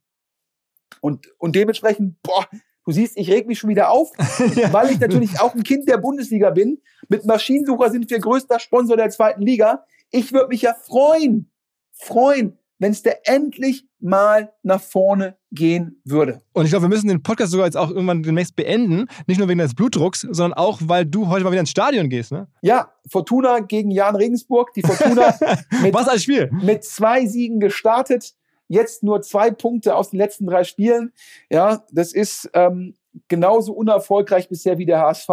[1.00, 2.46] Und, und dementsprechend, boah,
[2.84, 4.12] du siehst, ich reg mich schon wieder auf,
[4.54, 4.72] Ja.
[4.72, 6.80] weil ich natürlich auch ein Kind der Bundesliga bin.
[7.08, 9.84] Mit Maschinensucher sind wir größter Sponsor der zweiten Liga.
[10.10, 11.50] Ich würde mich ja freuen,
[11.92, 16.42] freuen, wenn es da endlich mal nach vorne gehen würde.
[16.52, 19.06] Und ich glaube, wir müssen den Podcast sogar jetzt auch irgendwann demnächst beenden.
[19.28, 22.32] Nicht nur wegen deines Blutdrucks, sondern auch, weil du heute mal wieder ins Stadion gehst.
[22.32, 22.48] Ne?
[22.60, 24.74] Ja, Fortuna gegen Jan Regensburg.
[24.74, 25.32] Die Fortuna
[25.82, 26.50] mit, Was ein Spiel!
[26.50, 28.34] mit zwei Siegen gestartet.
[28.66, 31.12] Jetzt nur zwei Punkte aus den letzten drei Spielen.
[31.50, 32.96] Ja, das ist ähm,
[33.28, 35.28] genauso unerfolgreich bisher wie der HSV.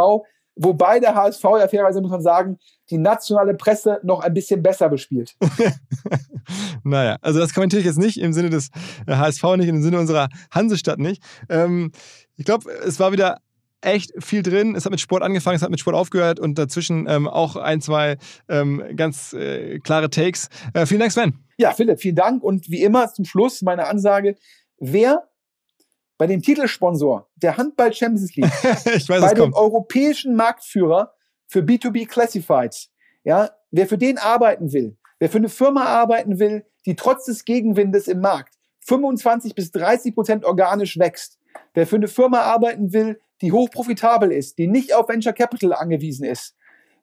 [0.62, 4.90] Wobei der HSV, ja fairerweise muss man sagen, die nationale Presse noch ein bisschen besser
[4.90, 5.36] bespielt.
[6.84, 8.70] Naja, also das kommentiere ich jetzt nicht im Sinne des
[9.06, 11.22] äh, HSV nicht, im Sinne unserer Hansestadt nicht.
[11.48, 11.92] Ähm,
[12.38, 13.38] ich glaube, es war wieder
[13.82, 14.76] echt viel drin.
[14.76, 17.82] Es hat mit Sport angefangen, es hat mit Sport aufgehört und dazwischen ähm, auch ein,
[17.82, 20.50] zwei ähm, ganz äh, klare Takes.
[20.74, 21.36] Äh, vielen Dank, Sven.
[21.58, 22.44] Ja, Philipp, vielen Dank.
[22.44, 24.36] Und wie immer zum Schluss meine Ansage,
[24.80, 25.29] wer
[26.20, 29.56] bei dem Titelsponsor der Handball Champions League weiß, bei dem kommt.
[29.56, 31.14] europäischen Marktführer
[31.48, 32.92] für B2B Classifieds,
[33.24, 37.46] ja, wer für den arbeiten will, wer für eine Firma arbeiten will, die trotz des
[37.46, 41.40] Gegenwindes im Markt 25 bis 30 Prozent organisch wächst,
[41.74, 46.26] wer für eine Firma arbeiten will, die hochprofitabel ist, die nicht auf Venture Capital angewiesen
[46.26, 46.56] ist,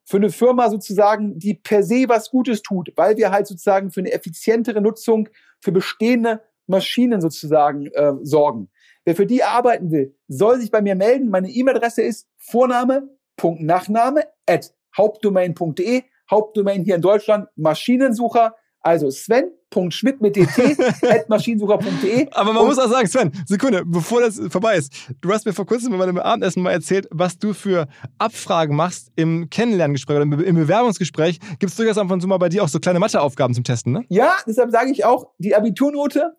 [0.04, 4.00] für eine Firma sozusagen, die per se was Gutes tut, weil wir halt sozusagen für
[4.00, 8.68] eine effizientere Nutzung für bestehende Maschinen sozusagen äh, sorgen.
[9.06, 11.30] Wer für die arbeiten will, soll sich bei mir melden.
[11.30, 16.02] Meine E-Mail-Adresse ist Vorname.nachname at hauptdomain.de.
[16.30, 18.54] Hauptdomain hier in Deutschland, Maschinensucher.
[18.80, 20.76] Also Sven.schmidt mit dt
[21.08, 22.28] at maschinensucher.de.
[22.32, 24.92] Aber man Und- muss auch sagen, Sven, Sekunde, bevor das vorbei ist.
[25.20, 27.86] Du hast mir vor kurzem bei meinem Abendessen mal erzählt, was du für
[28.18, 31.38] Abfragen machst im Kennenlerngespräch oder im Be- im Bewerbungsgespräch.
[31.60, 33.92] Gibt es durchaus ab und zu mal bei dir auch so kleine Matheaufgaben zum Testen,
[33.92, 34.04] ne?
[34.08, 36.36] Ja, deshalb sage ich auch, die Abiturnote,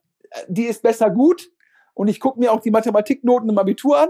[0.50, 1.50] die ist besser gut.
[1.98, 4.10] Und ich gucke mir auch die Mathematiknoten im Abitur an.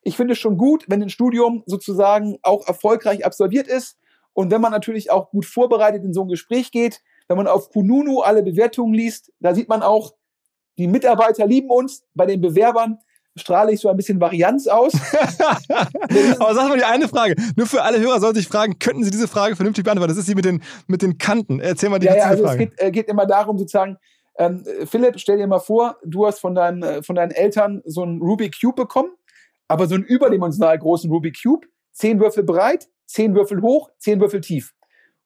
[0.00, 3.98] Ich finde es schon gut, wenn ein Studium sozusagen auch erfolgreich absolviert ist.
[4.32, 7.68] Und wenn man natürlich auch gut vorbereitet in so ein Gespräch geht, wenn man auf
[7.68, 10.14] Kununu alle Bewertungen liest, da sieht man auch,
[10.78, 13.00] die Mitarbeiter lieben uns bei den Bewerbern.
[13.36, 14.94] strahle ich so ein bisschen Varianz aus.
[16.38, 17.34] Aber sag mal die eine Frage.
[17.54, 20.10] Nur für alle Hörer sollten sich fragen, könnten Sie diese Frage vernünftig beantworten?
[20.10, 21.60] Das ist die mit den, mit den Kanten.
[21.60, 22.64] Erzähl mal die ja, ja, also Frage.
[22.64, 23.98] es geht, äh, geht immer darum, sozusagen,
[24.38, 28.02] ähm, Philipp, stell dir mal vor, du hast von deinen, äh, von deinen Eltern so
[28.02, 29.10] einen Rubik Cube bekommen,
[29.68, 34.40] aber so einen überdimensional großen Rubik Cube, zehn Würfel breit, zehn Würfel hoch, zehn Würfel
[34.40, 34.74] tief.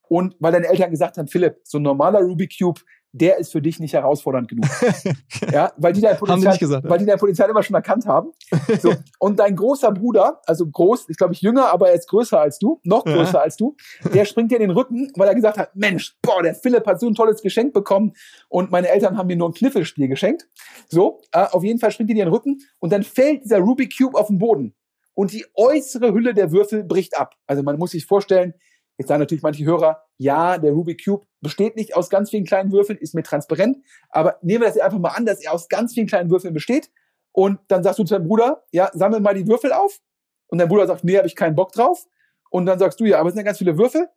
[0.09, 2.81] Und weil deine Eltern gesagt haben, Philipp, so ein normaler Rubik Cube,
[3.12, 4.66] der ist für dich nicht herausfordernd genug.
[5.53, 6.91] ja, weil die dein Potenzial, gesagt, ja.
[6.91, 8.32] weil die dein Potenzial immer schon erkannt haben.
[8.81, 8.95] So.
[9.19, 12.59] Und dein großer Bruder, also groß, ich glaube ich jünger, aber er ist größer als
[12.59, 13.15] du, noch Ja.
[13.15, 13.77] größer als du,
[14.15, 17.01] der springt dir in den Rücken, weil er gesagt hat, Mensch, boah, der Philipp hat
[17.01, 18.12] so ein tolles Geschenk bekommen
[18.49, 20.49] und meine Eltern haben mir nur ein Kniffelspiel geschenkt.
[20.89, 23.97] So, äh, auf jeden Fall springt dir in den Rücken und dann fällt dieser Rubik
[23.97, 24.74] Cube auf den Boden
[25.15, 27.35] und die äußere Hülle der Würfel bricht ab.
[27.47, 28.55] Also man muss sich vorstellen,
[29.01, 32.70] jetzt sagen natürlich manche Hörer, ja, der Rubik Cube besteht nicht aus ganz vielen kleinen
[32.70, 33.78] Würfeln, ist mir transparent,
[34.10, 36.90] aber nehmen wir das einfach mal an, dass er aus ganz vielen kleinen Würfeln besteht
[37.32, 40.01] und dann sagst du zu deinem Bruder, ja, sammel mal die Würfel auf
[40.48, 42.06] und dein Bruder sagt, nee, habe ich keinen Bock drauf
[42.51, 44.09] und dann sagst du, ja, aber es sind ja ganz viele Würfel.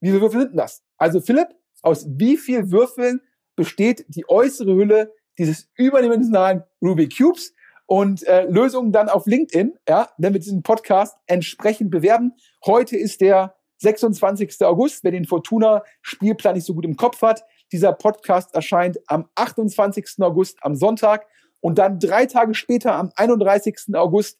[0.00, 0.82] Wie viele Würfel sind denn das?
[0.98, 1.48] Also Philipp,
[1.82, 3.20] aus wie viel Würfeln
[3.54, 7.54] besteht die äußere Hülle dieses überdimensionalen Rubik Cubes?
[7.88, 12.32] Und äh, Lösungen dann auf LinkedIn, ja, wenn wir diesen Podcast entsprechend bewerben.
[12.64, 14.62] Heute ist der 26.
[14.62, 17.44] August, wer den Fortuna-Spielplan nicht so gut im Kopf hat.
[17.72, 20.06] Dieser Podcast erscheint am 28.
[20.20, 21.26] August am Sonntag
[21.60, 23.94] und dann drei Tage später am 31.
[23.94, 24.38] August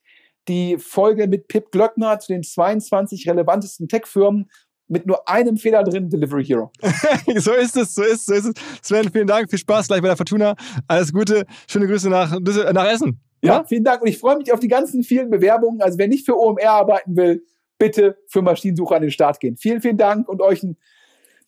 [0.48, 4.48] die Folge mit Pip Glöckner zu den 22 relevantesten Tech-Firmen
[4.88, 6.70] mit nur einem Fehler drin, Delivery Hero.
[7.36, 8.54] so ist es, so ist es, so ist es.
[8.82, 10.54] Sven, vielen Dank, viel Spaß gleich bei der Fortuna.
[10.86, 13.20] Alles Gute, schöne Grüße nach, nach Essen.
[13.42, 15.80] Ja, vielen Dank und ich freue mich auf die ganzen vielen Bewerbungen.
[15.82, 17.44] Also wer nicht für OMR arbeiten will,
[17.78, 19.56] bitte für Maschinensuche an den Start gehen.
[19.56, 20.76] Vielen, vielen Dank und euch einen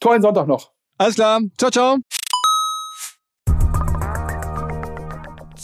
[0.00, 0.72] tollen Sonntag noch.
[0.98, 1.98] Alles klar, ciao, ciao.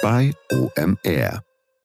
[0.00, 1.49] bei OMR.